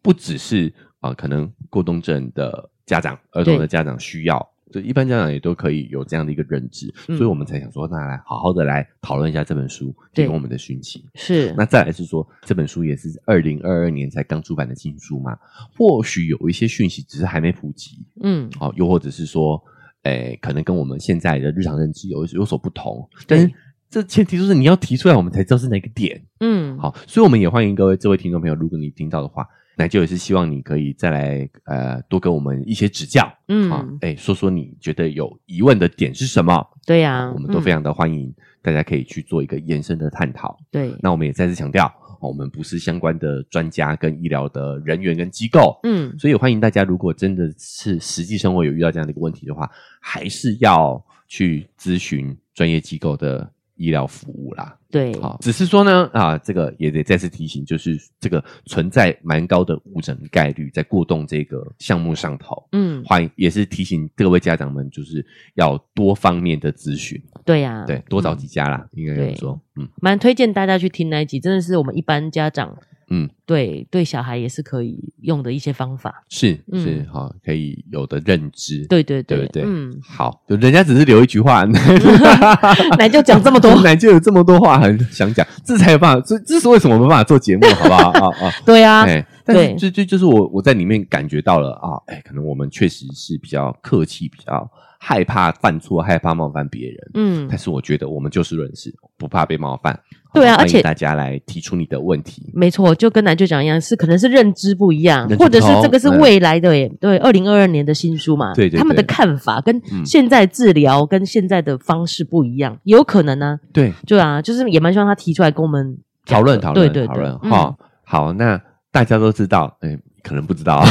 [0.00, 4.53] 不只是啊、呃，可能过动症的家长、儿童的家长需要。
[4.74, 11.04] 就一般家长也都可以有这样的一个认知，嗯、所以我们才想说，那来好好的来讨论一下这本书提供我们的讯息。
[11.14, 15.38] 是，那再来是说，这本书也是二零二二年才刚出版的新书嘛，
[15.78, 19.62] 或许有一些讯息只是还没普及，嗯，好，又或者是说，
[20.02, 23.48] 诶，可能跟我们现在的日常认知有有所不同，但是
[23.88, 26.20] 这前提就是你要提出来，我们才知道是哪个点。
[26.40, 33.32] 嗯，好，所以我们也欢迎各位这位听众朋友，如果你听到的话，奶就也是希望你可以再来呃多给我们一些指教。
[33.48, 36.66] 嗯，啊，诶，说说你觉得有疑问的点是什么？
[36.86, 40.56] 对呀，我们都非常的欢迎，大家可以去做一个延伸的探讨。
[40.70, 41.92] 对，那我们也再次强调。
[42.20, 49.70] 我们不是相关的专家跟医疗的人员跟机构，嗯，所以欢迎大家，如果真的是实际生活有遇到这样的一个问题的话，
[50.00, 53.50] 还是要去咨询专业机构的。
[53.76, 72.76] 医疗服务啦，对，好，只是说呢，啊，这个也得再次提醒，就是这个存在蛮高的误诊概率在过动这个项目上头，嗯，欢迎也是提醒各位家长们，就是要多方面的咨询，对呀、啊，对，多找几家啦，嗯、应该这么说，嗯，蛮推荐大家去听那一集，真的是我们一般家长。
[73.10, 81.64] 嗯，对，对小孩也是可以用的一些方法，是是哈、嗯，可以有的认知，对对对，对对，嗯，好，就人家只是留一句话
[82.98, 88.52] 奶就讲这么多， 奶就有这么多话很想讲，这才有办法，这这是为什么我没办法做节目，好不好啊啊？
[88.64, 99.98] 对啊，哎，但是就就就是我我在里面感觉到了啊，哎，可能我们确实是比较客气，比较害怕犯错，害怕冒犯别人，嗯，但是我觉得我们就事论事，不怕被冒犯。
[100.34, 118.60] 对啊，而且大家来提出你的问题，没错，就跟南就讲一样，是可能是认知不一样，或者是这个是未来的耶，对，二零二二年的新书嘛，对对，他们的看法跟现在治疗跟现在的方式不一样，有可能呢，对，对啊，就是也蛮希望他提出来跟我们讨论讨论，对对讨论，好，好，那
[118.90, 119.98] 大家都知道，哎。
[120.24, 120.82] 可能不知道，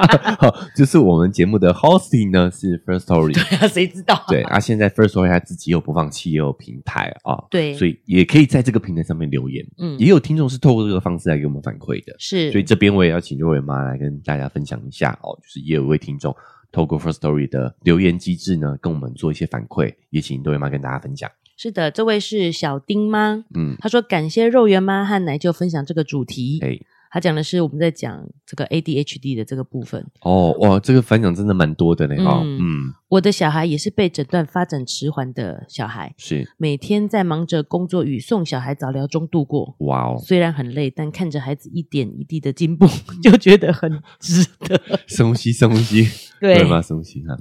[0.76, 4.22] 就是我们节目的 hosting 呢是 First Story，对啊，谁知道？
[4.28, 16.36] 对啊，现在 First Story 它自己有播放器，也有平台啊，对，所以也可以在这个平台上面留言，嗯，也有听众是透过这个方式来给我们反馈的，是，所以这边我也要请肉圆妈来跟大家分享一下哦，就是也有一位听众
[16.70, 21.30] 透过 First Story 的留言机制呢，跟我们做一些反馈，也请肉圆妈跟大家分享。
[21.56, 23.44] 是的，这位是小丁吗？
[23.54, 26.78] 嗯，他说感谢肉圆妈和奶舅分享这个主题，哎。
[27.10, 32.40] 他讲的是我们在讲这个 ADHD 的这个部分哦，哇，这个反响真的蛮多的呢哈。
[32.44, 39.74] 嗯，嗯，我的小孩也是被诊断发展迟缓的小孩，是每天在忙着工作与送小孩早疗中度过。
[39.80, 42.86] 哇哦，虽然很累，但看着孩子一点一滴的进步，
[43.22, 44.80] 就觉得很值得。
[45.08, 46.06] 深呼吸，深呼吸，
[46.40, 46.82] 对吗？
[46.82, 47.38] 深呼吸哈。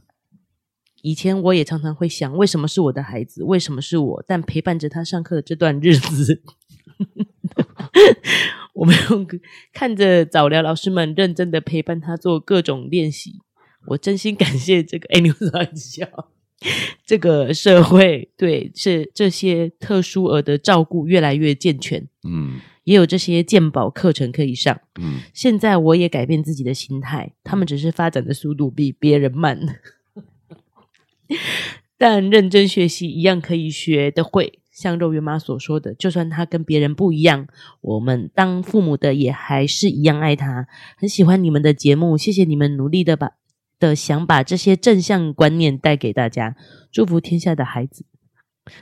[1.03, 3.43] 以前我也常常会想，为什么是我的孩子？
[3.43, 4.23] 为什么是我？
[4.27, 6.41] 但陪伴着他上课的这段日子。
[8.77, 9.27] 我们用
[9.73, 13.39] 看着早疗老师们认真的陪伴他做各种练习，
[13.87, 16.29] 我真心感谢这个哎，你为什么笑？
[17.05, 29.79] 这个社会对是这些特殊儿的照顾越来越健全，嗯，也有这些健保课程可以上，嗯，现在我也改变自己的心态，他们只是发展的速度比别人慢，
[31.97, 34.59] 但认真学习一样可以学得会。
[34.77, 37.47] 像肉圆妈所说的，就算他跟别人不一样，
[37.81, 40.67] 我们当父母的也还是一样爱他。
[40.95, 43.31] 很喜欢你们的节目，谢谢你们努力的把
[43.79, 46.55] 的想把这些正向观念带给大家。
[46.91, 48.05] 祝福天下的孩子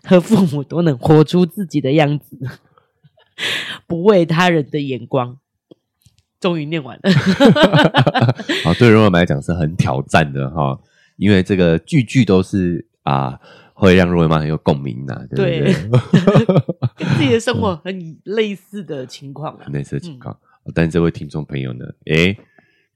[0.04, 2.38] 和父母都能活出自己的样子，
[3.88, 5.38] 不为他人的眼光。
[6.42, 7.10] 终于念完了，
[8.66, 10.78] 好，对肉圆妈来讲是很挑战的哈，
[11.16, 13.40] 因为这个句句都是啊。
[13.78, 15.74] 会让肉圆妈很有共鸣呐，对不对？
[16.98, 20.36] 跟自己的生活很类似的情况啊，类似的情况。
[20.64, 22.38] 嗯、但这位听众朋友呢，诶，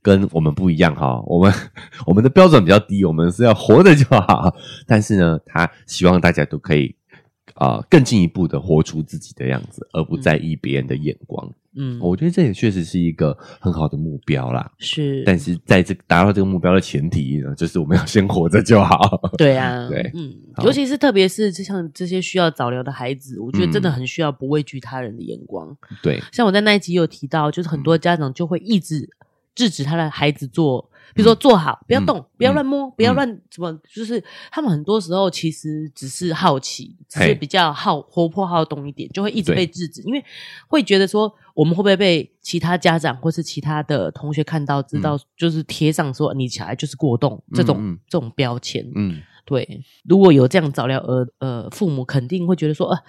[0.02, 1.54] 跟我们不一样哈，我们
[2.08, 4.56] 我们的标准比较低，我们是要活着就好。
[4.88, 6.96] 但是呢，他希望大家都可以
[7.60, 11.46] 啊、呃，更进一步的活出自己的样子，而不在意别人的眼光。
[11.48, 14.70] 嗯嗯，我觉得这也确实是一个很好的目标啦。
[14.80, 19.22] 是，但是在这达到这个目标的前提呢，就是我们要先活着就好。
[19.38, 25.78] 对啊，对，嗯，尤其是特别是就像这些需要早疗的孩子，我觉得真的很需要不畏惧他人的眼光。
[26.02, 29.08] 对，像我在那一集有提到，就是很多家长就会一直
[29.54, 30.90] 制止他的孩子做。
[31.16, 40.24] 比如说坐好，不要动，嗯、不要乱摸，嗯、不要乱什么，就是他们很多时候其实只是好奇，只是比较好活泼好动一点，就会一直被制止，因为
[40.68, 48.86] 会觉得说我们会不会被其他家长或是其他的同学看到，知道就是贴上说你小孩就是过动这种、嗯、这种标签。
[48.96, 53.00] 嗯，对，如果有这样早疗呃呃父母肯定会觉得说，呃，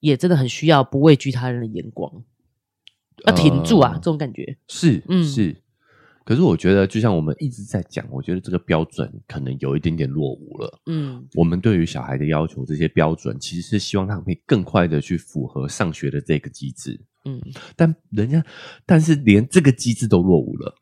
[0.00, 2.10] 也真的很需要不畏惧他人的眼光，
[3.26, 4.56] 要挺住啊，呃、这种感觉。
[4.68, 5.24] 是，嗯。
[5.24, 5.56] 是。
[6.24, 10.80] 可是我觉得，就像我们一直在讲，我觉得这个标准可能有一点点落伍了。
[10.86, 17.00] 嗯，我们对于小孩的要求，这些标准其实是希望他们可以更快的去符合上学的这个机制。
[17.24, 17.40] 嗯，
[17.74, 18.44] 但人家，
[18.86, 20.74] 但是连这个机制都落伍了，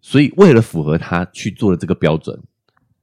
[0.00, 2.38] 所以为了符合他去做的这个标准，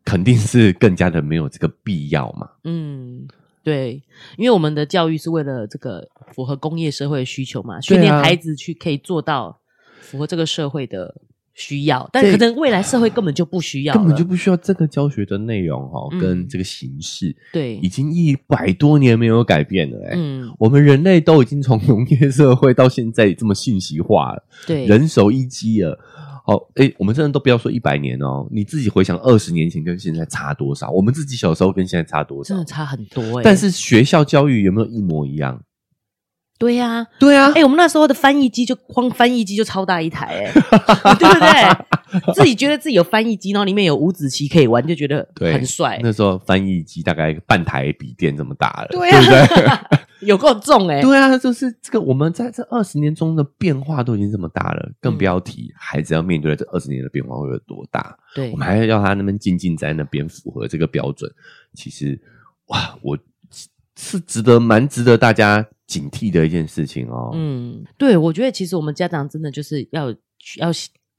[0.04, 2.50] 肯定是更加的没有这个必要嘛。
[2.64, 3.28] 嗯，
[3.64, 4.02] 对，
[4.38, 9.60] 因为我们的教育是为了这个符合工业社会的需求嘛，训练孩子去可以做到
[10.02, 11.22] 符合这个社会的。
[11.54, 25.98] 需要，但可能未来社会根本就不需要，根本就不需要这个教学的内容哈，跟这个形式，嗯、对，已经一百多年没有改变了嗯，我们人类都已经从农业社会到现在这么信息化了，对，人手一机了，
[26.46, 30.90] 好，哎，我们真的都不要说一百年哦，你自己回想二十年前跟现在差多少？
[30.90, 32.50] 我们自己小时候跟现在差多少？
[32.50, 35.62] 真的差很多哎、欸，但是学校教育有没有一模一样？
[36.64, 40.46] 对呀、啊，对呀、啊，哎、欸，我们那时候的翻译机就光翻译机就超大一台、欸，
[41.04, 42.32] 哎， 对不对？
[42.34, 46.00] 自己觉得自己有翻译机，然后里面有五子棋可以玩，就觉得很帅。
[46.02, 50.00] 那时候翻译机大概半台笔电这么大了，对不对？
[50.28, 51.02] 有够重哎、欸！
[51.02, 58.18] 对啊，就是这个，我们在这二十年中的变化都已经这么大了，更不要提孩子要面对这二十年的变化会有多大。
[58.34, 61.30] 对，我们还要要他那边静静在那边符合这个标准。
[61.74, 62.18] 其实，
[62.68, 63.18] 哇，我
[63.98, 65.66] 是值得蛮值得大家。
[65.88, 67.32] 警惕的一件事情哦。
[67.34, 70.10] 嗯，对，我觉得其实我们家长真的就是要
[70.58, 70.72] 要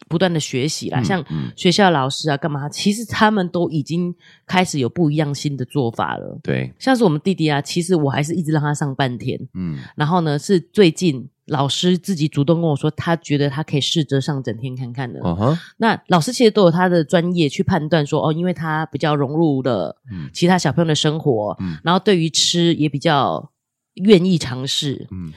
[0.09, 1.25] 不断的学习啦，嗯、像
[1.57, 2.69] 学校老师啊，干嘛？
[2.69, 4.15] 其实他们都已经
[4.47, 6.39] 开始有不一样新的做法了。
[6.43, 9.39] 对，像是我们弟弟啊，其实我还是一直让他上半天。
[9.55, 15.21] 嗯，然后呢，是最近老师自己主动跟我说，他觉得他可以试着上整天看看的。
[15.25, 19.97] 嗯哼，那老师其实都有他的专业去判断说，哦，因为他比较融入了
[20.35, 23.51] 其他小朋友的生活，嗯，然后对于吃也比较。
[24.03, 25.33] 愿意尝试，嗯，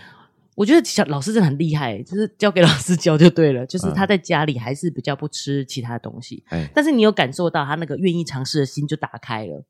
[0.55, 3.63] 我觉得小老师真的很厉害，就是交给老师教就对了。
[3.67, 9.63] 就是他在家里还是比较不吃其他的东西，嗯、但是你有感受到他那个愿意尝试的心就打开了。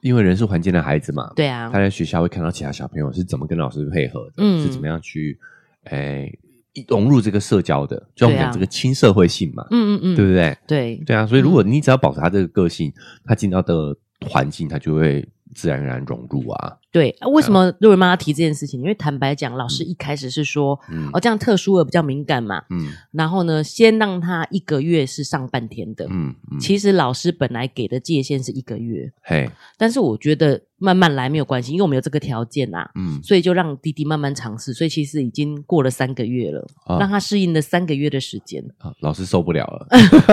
[0.00, 5.38] 因为人是环境的孩子嘛，对啊，他在学校会看到其他小朋友是怎么跟老师配合的，嗯，是怎么样去
[5.84, 6.28] 诶、
[6.74, 10.58] 欸、融入这个社交的，就我们讲这个亲社会性嘛，嗯嗯嗯，对不对？
[10.66, 10.96] 对。
[11.06, 12.92] 对啊，所以如果你只要保持他这个个性，
[13.24, 13.96] 他进到的
[14.28, 15.24] 环境，他就会。
[15.54, 18.78] 自然而然融入啊，对，为什么瑞妈提这件事情？
[18.82, 39.86] 因为坦白讲，老师一开始是说，嗯、哦，这样特殊的比较敏感嘛，嗯，然后呢，先让他一个月是上半天的，嗯，嗯，其实老师本来给的界限是一个月，嘿，但是我觉得慢慢来没有关系，因为我们有这个条件呐，嗯，所以就让弟弟慢慢尝试，所以其实已经过了三个月了，啊、让他适应了三个月的时间，啊，老师受不了了，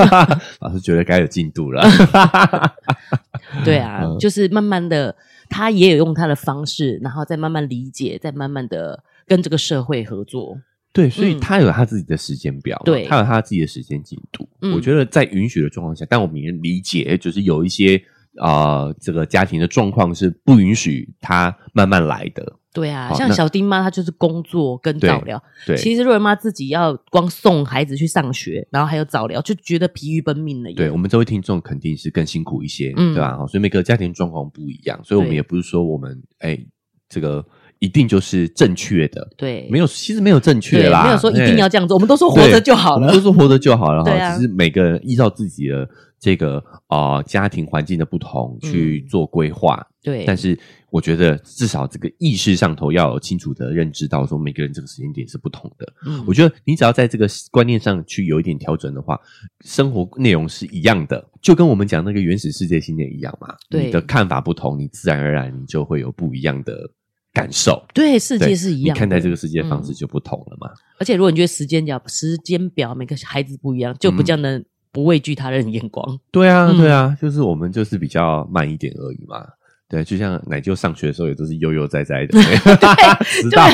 [0.59, 1.81] 老师觉得该有进度了。
[3.63, 5.15] 对啊，嗯、就是慢慢的，
[5.49, 10.57] 他也有用他的方式，然后再慢慢理解，再慢慢的跟这个社会合作。
[10.93, 14.47] 对，所以他有他自己的时间表，对、嗯，他有他自己的时间进度。
[14.73, 17.95] 我觉得在允许的状况下，但我们也理解，就是有一些
[18.37, 22.58] 啊、呃，这个家庭的状况是不允许他慢慢来的。
[22.71, 25.41] 对啊，像小丁妈，她就是工作跟早疗。
[25.65, 30.71] 对，其实瑞妈自己要光送孩子去上学，然后还有早疗，就觉得疲于奔命了。
[30.73, 33.37] 对，我们这位听众肯定是更辛苦一些，嗯、对吧？
[33.47, 36.67] 所以每个家庭状况不一样，所以我们也不是说我们哎对，
[37.09, 37.43] 这个
[37.79, 39.27] 一定就是正确的。
[39.35, 44.11] 对，没有，其实没有正确啦，没有说一定要这样做，我们都说活着就好了，我们都说活着就好了哈。
[44.11, 45.89] 啊，只是每个人依照自己的
[46.19, 46.57] 这个
[46.87, 49.75] 啊、呃、家庭环境的不同去做规划。
[49.75, 50.59] 嗯、对，但是。
[50.91, 55.93] 我觉得至少这个意识上头要有清楚的认知到，说每个人这个时间点是不同的。
[56.03, 59.15] 嗯，我觉得你只要在这个观念上去有一点调整的话，
[59.63, 63.55] 生活内容是一样的，就跟我们讲那个原始世界信念一样嘛。
[63.69, 66.89] 对，你的看法不同，你自然而然你就会有不一样的
[67.33, 67.85] 感受。
[67.93, 70.71] 对，世界是一样看待这个世界的方式就不同了嘛。
[70.99, 74.65] 而且如果你觉得时间表时间表每个孩子不一样，就比较能
[74.99, 76.19] 不畏惧他人的眼光。
[76.29, 79.47] 对啊，对啊，就是我们就是比较慢一点而已嘛。
[79.87, 82.37] 对，就像奶舅上学的时候也都是悠悠哉哉的，
[83.41, 83.65] 知道，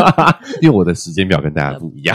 [0.60, 2.14] 因为我的时间表跟大家不一样。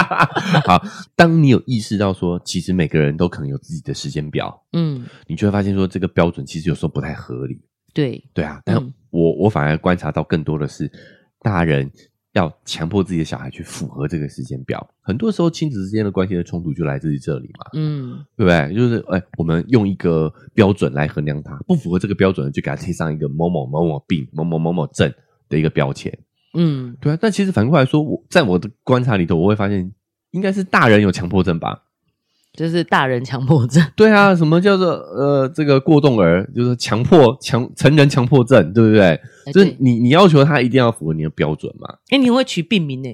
[0.64, 0.82] 好，
[1.14, 7.60] 当你有意识到说，其实每个人都可能有自己的时间表，嗯，你就会发现说，这个标准其实有时候不太合理。
[7.92, 8.76] 对，对啊，但
[9.10, 10.90] 我我反而观察到更多的是
[11.42, 11.90] 大人。
[12.32, 18.74] 要强迫自己的小孩去符合这个时间表，很多时候亲子之间的关系的冲突就来自于这里嘛，嗯，对不对？
[18.74, 25.12] 就是哎，我们用一个标准来衡量他，不符合这个标准的就给他贴上一个某某某某病、某某某某症
[25.48, 26.16] 的一个标签，
[26.54, 27.18] 嗯，对啊。
[27.20, 29.92] 但其实反过来说，我在我的观察里头，我会发现
[30.30, 31.82] 应该是大人有强迫症吧。
[32.60, 39.18] 就是大人强迫症， 对啊，什么叫做呃这个过动儿，就是强迫强成人强迫症，对不对？
[39.46, 41.88] 欸、就是你你要求他一定要符合你的标准嘛？
[42.10, 43.08] 哎、欸，你会取病名呢？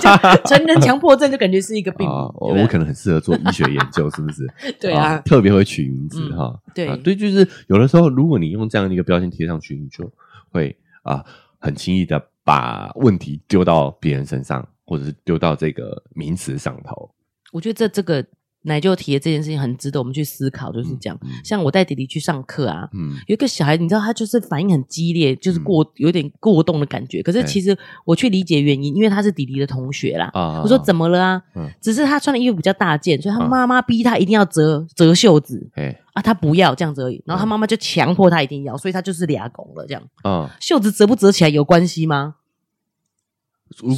[0.48, 4.48] 成人强迫症就感觉是一个病名，哦、对对我可能很适合做医学研究，是不是？
[4.80, 6.60] 对啊，哦、特别会取名字哈、嗯哦。
[6.74, 10.10] 对对，就是有的时候，如果你用这样的一个标签贴上去，你就
[10.50, 11.22] 会啊
[11.58, 17.10] 很轻易的把问题丢到别人身上，或者是丢到这个名词上头。
[17.52, 18.24] 我觉得这这个。
[18.66, 27.22] 奶就提的这件事情很值得我们去思考，就是讲，嗯嗯、像我带弟弟去上课啊，嗯，有一个小孩，你知道他就是反应很激烈，就是过、嗯、有点过动的感觉。
[27.22, 30.30] 可是其实我去理解原因，因为他是弟弟的同学啦。
[30.34, 31.42] 啊，我说怎么了啊？
[31.54, 35.70] 嗯，只是他穿的衣服比较大件，所以他妈妈逼他一定要折折袖子。
[35.74, 40.02] 哎，啊，他不要这样子而已，然后他妈妈就强迫他一定要，所以他就是俩拱了这样。
[40.22, 42.34] 啊，袖子折不折起来有关系吗？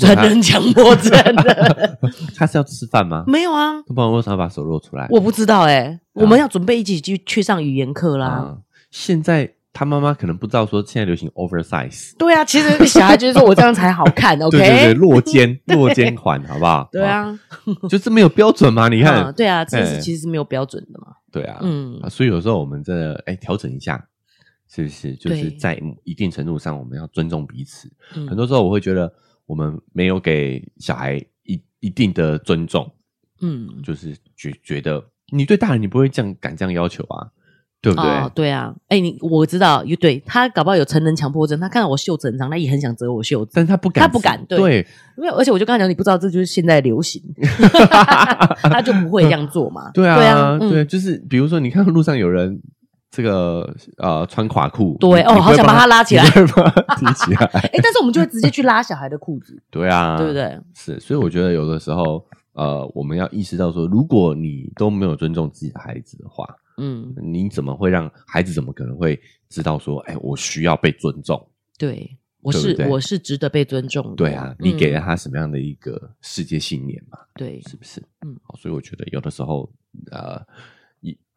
[0.01, 1.99] 成人强迫症的，
[2.37, 3.25] 他是要吃饭吗？
[3.29, 5.07] 没有啊，他不然为什么要把手露出来？
[5.11, 8.59] 我不知道哎、我们要准备一起去去上语言课啦、啊。
[8.91, 12.13] 现在他妈妈可能不知道说现在流行 oversize。
[12.19, 14.59] 对啊，其实小孩就是说我这样才好看， OK？
[14.59, 16.89] 对对对，落肩 落肩款，好不好？
[16.91, 17.39] 对啊，
[17.89, 18.89] 就是没有标准嘛？
[18.89, 21.13] 你看，啊对啊，这是其实是没有标准的嘛。
[21.31, 24.03] 对啊，嗯，所以有时候我们真的哎调整一下，
[24.69, 25.15] 是不是？
[25.15, 27.89] 就是在一定程度上，我们要尊重彼此。
[28.13, 29.13] 对很多时候我会觉得。
[29.49, 32.89] 我们没有给小孩一一定的尊重，
[33.41, 37.27] 嗯，就是觉觉得你对大人你不会这样敢这样要求啊，
[37.81, 38.11] 对不对？
[38.11, 44.87] 哦、对啊，哎，你我知道，对他搞不好有成人强迫症，他看到我袖子很长，他也很想折我袖子，但是他不敢，他不敢，对，对
[45.17, 47.23] 因为而且我就跟他讲，你不知道这就是现在流行，
[48.63, 49.91] 他就不会这样做嘛。
[49.93, 52.61] 对啊，对啊，嗯、对，就是比如说，你看路上有人。
[53.19, 57.45] 这个呃，穿垮裤，对哦，好想把他拉起来，提起来。
[57.51, 59.61] 哎，但是我们就会直接去拉小孩的裤子。
[59.73, 60.57] 对啊，对不对？
[60.73, 66.47] 是，所以我觉得有的时候，呃，我们要意识到说，如果你都没有尊重自己的孩子的话，
[66.77, 71.45] 嗯，你怎么会让孩子怎么可能会知道说，哎，我需要被尊重？
[71.77, 74.15] 对，我是我是值得被尊重的。
[74.15, 77.19] 对啊，你给了他什么样的一个世界信念嘛？
[77.35, 78.01] 对，是不是？
[78.25, 79.69] 嗯，好，所以我觉得有的时候，
[80.13, 80.41] 呃。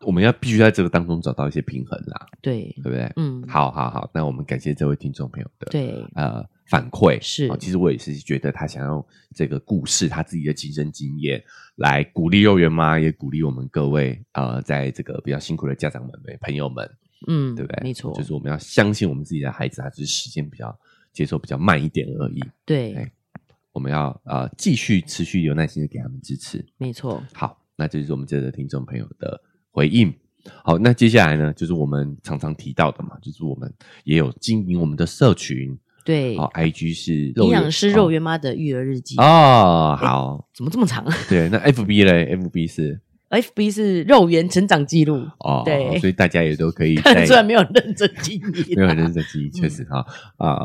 [0.05, 3.11] 我们要必须在这个当中找到一些平衡啦，对，对不对？
[3.17, 11.43] 嗯，好好好，那我们感谢这位听众朋友的对呃反馈是，其实我也是觉得他想用这个故事，他自己的亲身经验
[11.75, 16.89] 来鼓励幼儿园妈，也鼓励我们各位呃，在这个比较辛苦的家长们、朋友们，
[17.27, 17.83] 嗯，对不对？
[17.83, 20.75] 没错，就是我们要相信我们自己的孩子，他只是时间比较
[21.13, 22.41] 接受比较慢一点而已。
[22.65, 23.11] 对，
[23.71, 26.65] 我们要呃继续持续有耐心的给他们支持。
[26.77, 29.39] 没错，好，那这就是我们这个听众朋友的。
[29.71, 30.13] 回应。
[30.63, 33.71] 好，那接下来呢，就是我们常常提到的嘛，就是我们
[34.03, 39.15] 也有经营我们的社群，对，好，IG 是营养师肉圆妈的育儿日记。
[39.17, 41.05] 哦，好，怎么这么长？
[41.29, 42.99] 对，那 FB 嘞，FB 是。
[43.31, 50.05] FB 是肉圆成长记录哦，对，所以大家也都可以 看出来没有认真经营， 没有认真经营，确实哈
[50.37, 50.57] 啊，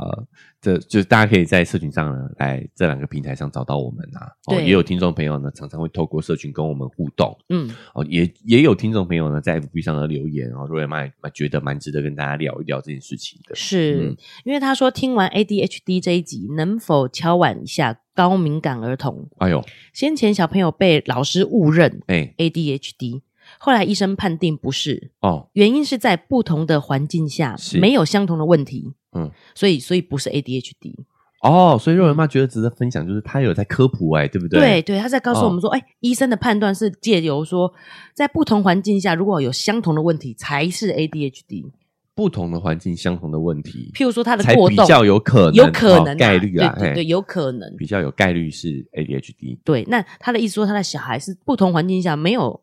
[0.61, 4.21] 这就是大家可以在社群上呢，来这两个平台上找到我们呐。
[4.49, 18.01] 对，也有听众朋友呢，常常会透过社群跟我们互动，嗯，哦，也也有听众朋友呢，在 FB 上的留言，哦，肉圆妈蛮觉得蛮值得跟大家聊一聊这件事情的，是因为他说听完 ADHD 这一集，能否敲碗一下？
[18.17, 19.62] 高敏感儿童，哎呦，
[19.93, 23.21] 先前小朋友被老师误认，哎，ADHD，
[23.59, 30.95] 后来医生判定不是，哦，原因是在不同的环境下没有相同的问题，嗯，所以所以不是 ADHD，
[31.43, 34.59] 哦，所以肉圆妈觉得值得分享，就是他有在科普，哎，对不对？
[34.59, 37.73] 对对，他在告诉我们说，哎，医生的判断是借由说，
[38.14, 41.71] 在不同环境下如果有相同的问题才是 ADHD。
[42.17, 43.91] 不同的环境，相同的问题。
[43.95, 49.59] 譬如说，他的过动比较有可能，有可能概率啊，对对，有可能比较有概率是 ADHD。
[49.62, 52.62] 对，那他的意思说，他的小孩是不同环境下没有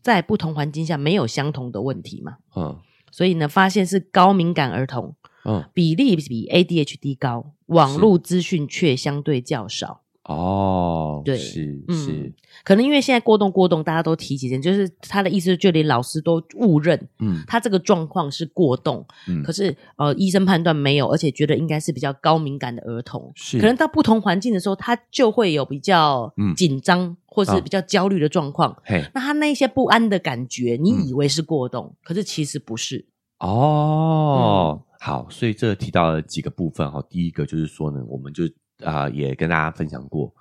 [0.00, 2.36] 在不同环境下没有相同的问题嘛？
[2.54, 2.78] 嗯，
[3.10, 10.02] 所以呢，发现是高敏感儿童，嗯，比例比 ADHD 高，网络资讯却相对较少。
[10.28, 12.30] 哦，对，是是，
[12.62, 33.06] 可能因为现在过动过动，大家都提起点，就是他的意思，就连老师都误认，嗯，他这个状况是过动，嗯，可是呃，医生判断没有，而且觉得应该是比较高敏感的儿童，是，可能到不同环境的时候，他就会有比较紧张或是比较焦虑的状况，嘿，那他那些不安的感觉，你以为是过动，可是其实不是，
[33.38, 38.44] 哦，好，所以这提到了几个部分哈，第一个就是说呢，我们就。
[38.84, 40.32] 啊、呃，也跟大家分享过，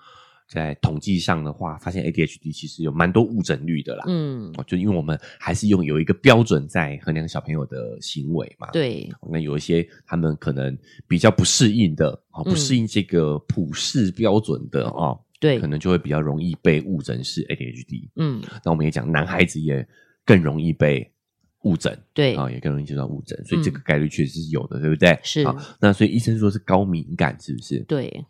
[0.47, 4.05] 在统计上的话，发现 ADHD 其实有蛮多误诊率的啦。
[4.07, 8.69] 嗯，就因为我们还是用有一个标准在衡量小朋友的行为嘛。
[8.71, 10.77] 对，那有一些他们可能
[11.07, 18.09] 比较不适应的，啊，不适应这个普世标准的啊，对、嗯，可能就会比较容易被误诊是 ADHD。
[18.15, 19.85] 嗯，那我们也讲，男孩子也
[20.23, 21.11] 更容易被
[21.67, 25.19] 误诊，对啊，也更容易接到误诊，所以这个概率确实是有的，嗯、对不对？
[25.21, 27.79] 是好，那所以医生说是高敏感，是不是？
[27.81, 28.25] 对，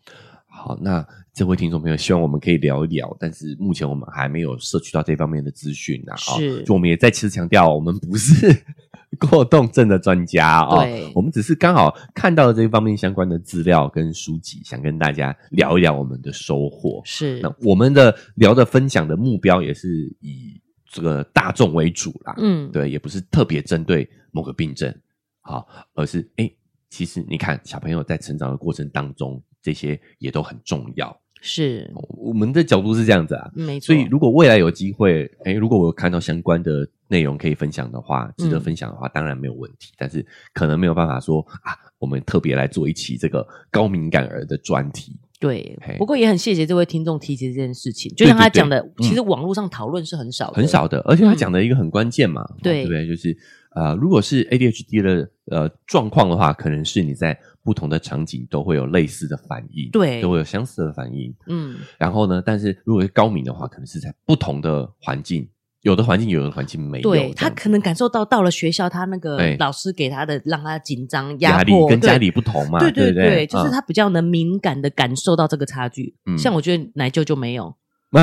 [0.46, 6.16] 好，那这位听众朋友，希望我们可以聊一聊，但是目前我们还没有摄取到这方面的资讯啊。
[6.16, 8.64] 是，就我们也再次强调，我们不是
[9.30, 10.80] 过动症的专家哦。
[10.82, 17.00] 对，我们只是刚好看到了这一方面相关的资料跟书籍，想跟大家聊一聊我们的收获。
[17.04, 22.34] 是，那我们的聊的分享的目标也是以这个大众为主啦。
[22.38, 24.94] 嗯，对，也不是特别针对某个病症，
[25.40, 26.56] 好，而是哎、欸，
[26.90, 31.16] 其实你看小朋友在成长的过程当中，这些也都很重要。
[31.40, 33.86] 是，我们的角度是这样子啊，没错。
[33.86, 39.92] 所以如果未来有机会，哎、欸，如果我有看到相关的内容可以分享的话，值得分享的话，嗯、当然没有问题。
[39.96, 45.16] 但是可能没有办法说啊，我们特别来做一期这个高敏感儿的专题。
[45.38, 48.12] 对，不过也很谢谢这位听众提及这件事情。
[48.16, 50.98] 就像他讲的，对对对，其实网络上讨论是很少的，很少的。
[51.00, 53.06] 而且他讲的一个很关键嘛，对不对？
[53.06, 53.36] 就是
[53.74, 57.38] 呃，如果是 ADHD 的呃状况的话，可能是你在。
[57.64, 61.34] 不同的场景都会有类似的反应，对，都会有相似的反应。
[61.48, 65.46] 嗯，然后呢，但是如果是高敏的话，可能是在不同的环境，
[65.82, 67.10] 有的环境有的环境没有。
[67.10, 72.78] 对，他可能感受到到了学校，他那个老师给他的让他紧张、压力跟家里不同嘛。
[72.80, 76.16] 对对对，就是他比较能敏感的感受到这个差距。
[76.26, 77.74] 嗯，像我觉得奶舅就没有。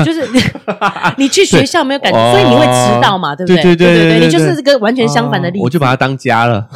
[0.04, 0.26] 就是
[1.16, 3.62] 你去学校没有感觉，所以你会迟到嘛，对不对？
[3.62, 5.62] 对对对对，你就是这个完全相反的例子。
[5.62, 6.68] 我就把它当家了，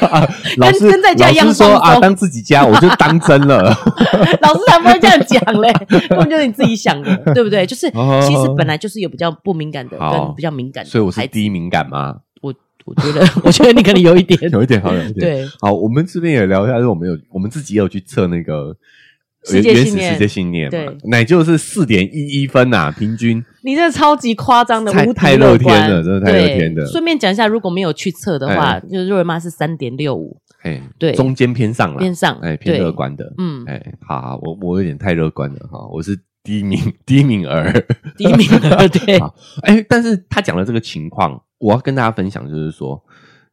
[0.58, 3.62] 老师跟在家一样说啊，当自己家，我就当真了。
[4.42, 5.72] 老师才不会这样讲嘞，
[6.08, 7.64] 根本就是你自己想的，对不对？
[7.64, 12.16] 就是其实本来就是有比较不敏感的跟比较敏感的，所以我是低敏感吗？
[12.42, 12.52] 我
[12.84, 15.14] 我觉得，我觉得你可能有一点，有一点，好有一点。
[15.14, 18.76] 对，好，我们这边也聊一下，就是我们有我们自己也有去测那个。
[19.44, 23.42] 世界信念，原始世界信念嘛，奶就是四点一一分呐，平均。
[23.62, 26.84] 你这超级夸张的，太太乐天了，真的太乐天的。
[26.86, 37.72] 顺便讲一下，如果没有去测的话，就是若瑞妈是三点六五，哎，对，中间偏上了，偏上，哎，偏乐观的，嗯，哎，好好，我我有点太乐观了哈，我是低敏低敏儿，
[38.18, 39.18] 低敏儿，对，
[39.64, 43.02] 哎，但是他讲的这个情况，我要跟大家分享，就是说。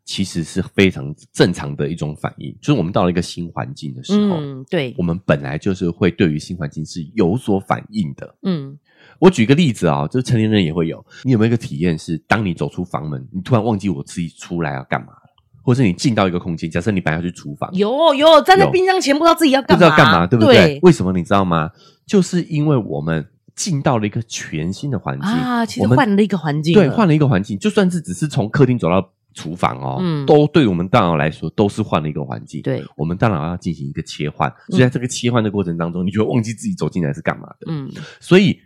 [0.08, 8.36] 其实是非常正常的一种反应，就是我们到了一个新环境的时候，嗯，对，我们本来就是会对于新环境是有所反应的。
[8.43, 8.80] 嗯，
[9.20, 15.30] 我举个例子啊，就是成年人也会有，你有没有一个体验是，当你走出房门，你突然忘记我自己出来要干嘛了，
[15.62, 20.55] 或者是你进到一个空间，假设你本来要去厨房，有有站在冰箱前，不知道自己要干嘛，不知道干嘛，对不对？
[20.55, 21.70] 对，为什么你知道吗？
[22.05, 29.12] 就是因为我们进到了一个全新的环境啊，其实换了一个环境，对，换了一个环境，就算是只是从客厅走到。
[29.38, 32.64] 厨房哦，嗯，都对我们大脑来说都是换了一个环境。
[32.64, 37.68] 对，我们大脑要进行一个切换，所以在这个切换的过程当中，你就会忘记自己走进来是干嘛的。
[37.68, 37.88] 嗯，
[38.20, 38.60] 所以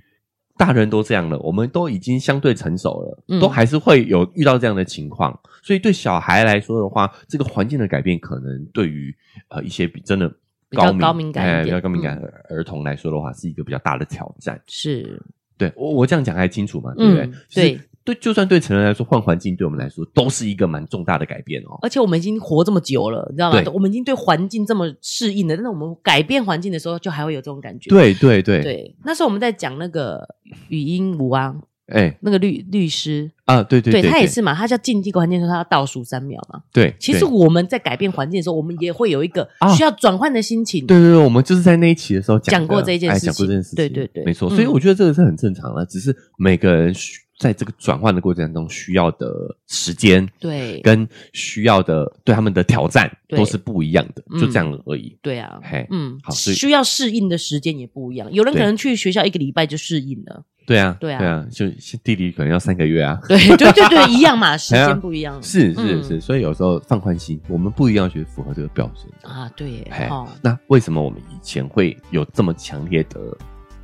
[0.55, 5.37] 大人都这样了，我们都已经相对成熟了，嗯，都还是会有遇到这样的情况。
[5.61, 9.13] 所以对小孩来说的话，这个环境的改变，可能对于
[9.49, 10.33] 呃一些比真的
[10.69, 14.61] 高敏高敏感、比较高敏感的儿童来说的话，是一个比较大的挑战。
[14.67, 15.21] 是，
[15.57, 16.93] 对我我这样讲还清楚吗？
[16.95, 17.29] 对不对？
[17.53, 17.79] 对。
[18.03, 21.77] 对，就算对成人来说，换环境对我们来说都是一个蛮重大的改变哦。
[21.81, 23.61] 而且我们已经活这么久了，你知道吗？
[23.73, 27.89] 我们已经对环境这么适应了，但是我们改变环境的时候，就还会有这种感觉。
[27.89, 30.27] 对对对对，那时候我们在讲那个
[30.69, 31.55] 语音吴啊，
[31.87, 36.61] 哎，那个律律师啊，对对对，对，他也是嘛，他叫进这个环境的时候，他要倒数三秒嘛。
[36.71, 40.85] 对，其实我们在改变环境的时候，我们也会有一个需要转换的心情。
[40.85, 44.49] 对对对，我们就是在那一期的时候讲过这件事情，讲过这件事情，对对对，没错。
[44.49, 47.19] 所以我觉得这个是很正常的，只是每个人需。
[47.39, 49.27] 在这个转换的过程当中，需要的
[49.67, 55.17] 时间，对，跟需要的对他们的挑战都是不一样的，就这样而已。
[55.23, 58.31] 对啊，嘿，嗯，好，需要适应的时间也不一样。
[58.31, 61.67] 有人可能去学校一个礼拜就适应了，对啊，对啊，对啊，就
[62.03, 63.19] 弟弟可能要三个月啊。
[63.27, 65.41] 对对对对，一样嘛，时间不一样。
[65.41, 69.49] 是是是，所以有时候放宽心，我们不一定要去符合这个标准啊。
[69.55, 73.19] 对，哦，那为什么我们以前会有这么强烈的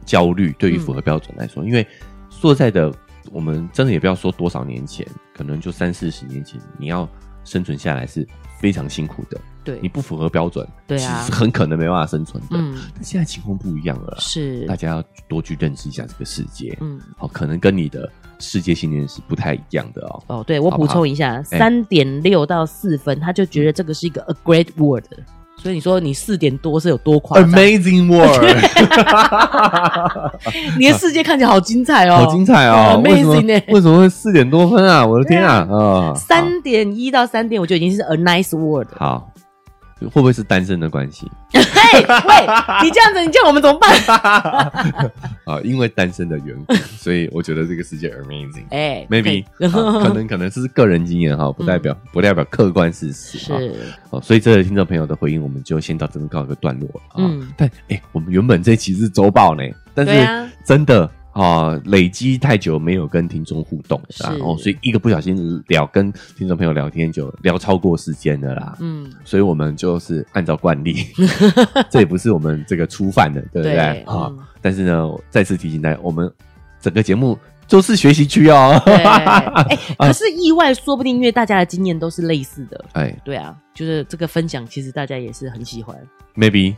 [0.06, 0.56] 焦虑？
[0.60, 1.86] 对于符合标准来说，因为
[2.30, 2.94] 说在的。
[3.34, 5.06] 我们真的也不要说多少年前，
[5.36, 7.06] 可能就三四十年前，你要
[7.44, 8.26] 生存下来是
[8.58, 9.38] 非常辛苦的。
[9.66, 12.52] 对，你不符合标准，对啊，其实很可能没办法生存的。
[12.52, 16.78] 嗯，但现在情况不一样了，是大家要多去认识一下这个世界。
[16.80, 18.10] 嗯，好，可能跟你的
[18.40, 20.24] 世界信念是不太一样的哦。
[20.28, 25.04] 哦，对，我补充一下，三点六到四分，他就觉得这个是一个 a great word。
[25.60, 28.46] 所以你说你四点多是有多夸张？Amazing world！
[30.78, 33.60] 你的世界看起来好精彩哦，好精彩哦！Amazing 呢？
[33.70, 35.04] 为什么会四点多分啊？
[35.04, 35.68] 我的天啊！
[35.72, 38.88] 啊，三点一到三点，我就已经是 a nice world。
[38.96, 39.32] 好。
[40.02, 41.30] 会不会是单身的关系？
[41.54, 41.62] 嘿，
[42.02, 43.92] 喂，你这样子，你叫我们怎么办？
[45.46, 48.66] 啊，因为单身的缘故，所以我觉得这个世界 amazing。
[48.70, 53.38] 哎，maybe 可能可能是个人经验哈， 不代表不代表客观事实。
[53.38, 53.54] 是，
[54.10, 57.02] 哦，所以这位听众朋友的回应，我们就先到这边告一个段落了。
[57.18, 61.10] 嗯，但哎，我们原本这期是周报呢，但是真的。
[61.38, 68.76] 啊，累积太久没有跟听众互动，然后所以一个不小心聊跟听众朋友聊天就聊超过时间的啦。
[68.80, 71.06] 嗯，所以我们就是按照惯例，
[71.92, 73.78] 这也不是我们这个初犯的，对不对？
[73.78, 76.28] 啊、嗯，但是呢，再次提醒大家，我们
[76.82, 77.38] 整个节目
[77.70, 78.82] 都是学习区哦。
[78.90, 82.84] 哎，可是意外，说不定因为大家的经验都是类似的。
[82.94, 85.96] 哎，对啊，就是这个分享，其实大家也是很喜欢。
[86.36, 86.76] Maybe，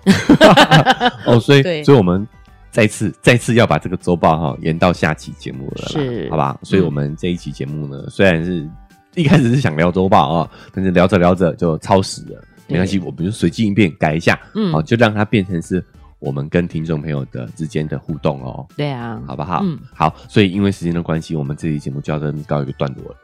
[1.25, 2.27] 哦，所以，所以我们。
[2.71, 6.59] 再次再次要把这个周报哈延到下期节目了啦，是，好吧？
[6.63, 8.69] 所以我们这一期节目呢，嗯、虽然是
[9.15, 15.83] 一开始是想聊周报啊，但是聊着聊着就超时了，没关系，我们就随机应变改一下，嗯，好，就让它变成是
[16.19, 18.65] 我们跟听众朋友的之间的互动哦。
[18.77, 19.61] 对啊，好不好？
[19.63, 20.15] 嗯，好。
[20.27, 23.15] 所以因为时间的关系，我们这期节目就要跟告一个段落了。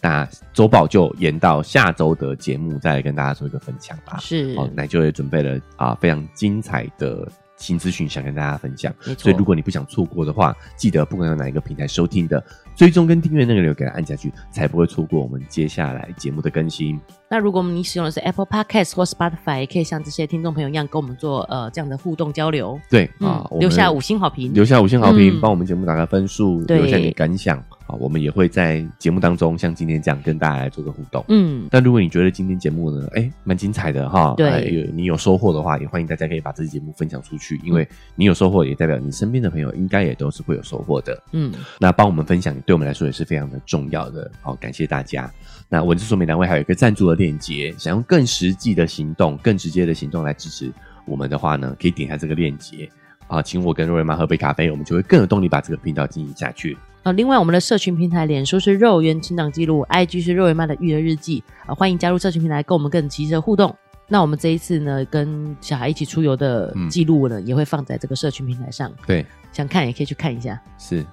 [0.00, 4.16] 那周报就延到下周的节目再来跟大家做一个分享吧。
[4.18, 7.28] 是，哦，那就也准备了啊非常精彩的。
[7.64, 12.44] 新资讯想跟大家分享，所以如果你不想错过的话，记得不管用哪一个平台收听的，
[12.76, 17.00] 追踪跟订阅那个钮给它按下去，才不会错过我们接下来节目的更新。
[17.30, 22.78] 那如果你使用的是 Apple Podcast 或 Spotify，也可以像这些听众朋友一样跟我们做呃这样的互动交流。
[22.90, 27.64] 对啊，留下五星好评，留下五星好评，帮我们节目打个分数，留下你的感想。
[27.86, 31.22] 好，我们也会在节目当中像今天这样跟大家来做个互动。
[31.28, 41.22] 嗯，但如果你觉得今天节目呢，哎，蛮精彩的哈，对，你有收获的话，也欢迎大家可以把这期节目分享出去，因为你有收获，也代表你身边的朋友应该也都是会有收获的。
[41.32, 44.30] 嗯，那帮我们分享，对我们来说也是非常的重要的。
[44.40, 45.30] 好，感谢大家。
[45.68, 50.72] 那文字说明栏位还有一个赞助的链接，想用更实际的行动、更直接的行动来支持
[51.04, 52.88] 我们的话呢，可以点一下这个链接
[53.26, 56.76] 啊，请我跟肉圆妈喝杯咖啡，我们就会更有动力把这个频道经营下去。
[57.02, 63.74] 啊，另外我们的社群平台，脸书是肉圆成长记录，IG 是肉圆妈的育儿日记啊，欢迎加入社群平台，跟我们更及时的互动。
[64.08, 68.90] 那我们这一次呢，跟小孩一起出游的记录呢，嗯、也会放在这个社群平台上。
[69.06, 70.60] 对，想看也可以去看一下。
[70.78, 71.04] 是。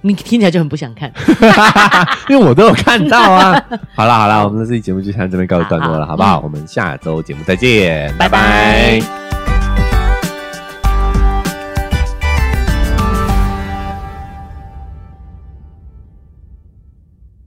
[0.00, 1.12] 你听起来就很不想看
[2.30, 3.52] 因为我都有看到啊。
[3.96, 6.40] 好啦好啦，我们的这期节目就先这边告一段落了，好，好，好不好？
[6.40, 9.00] 嗯、我们下周节目再见，拜拜。
[9.00, 9.27] 拜拜。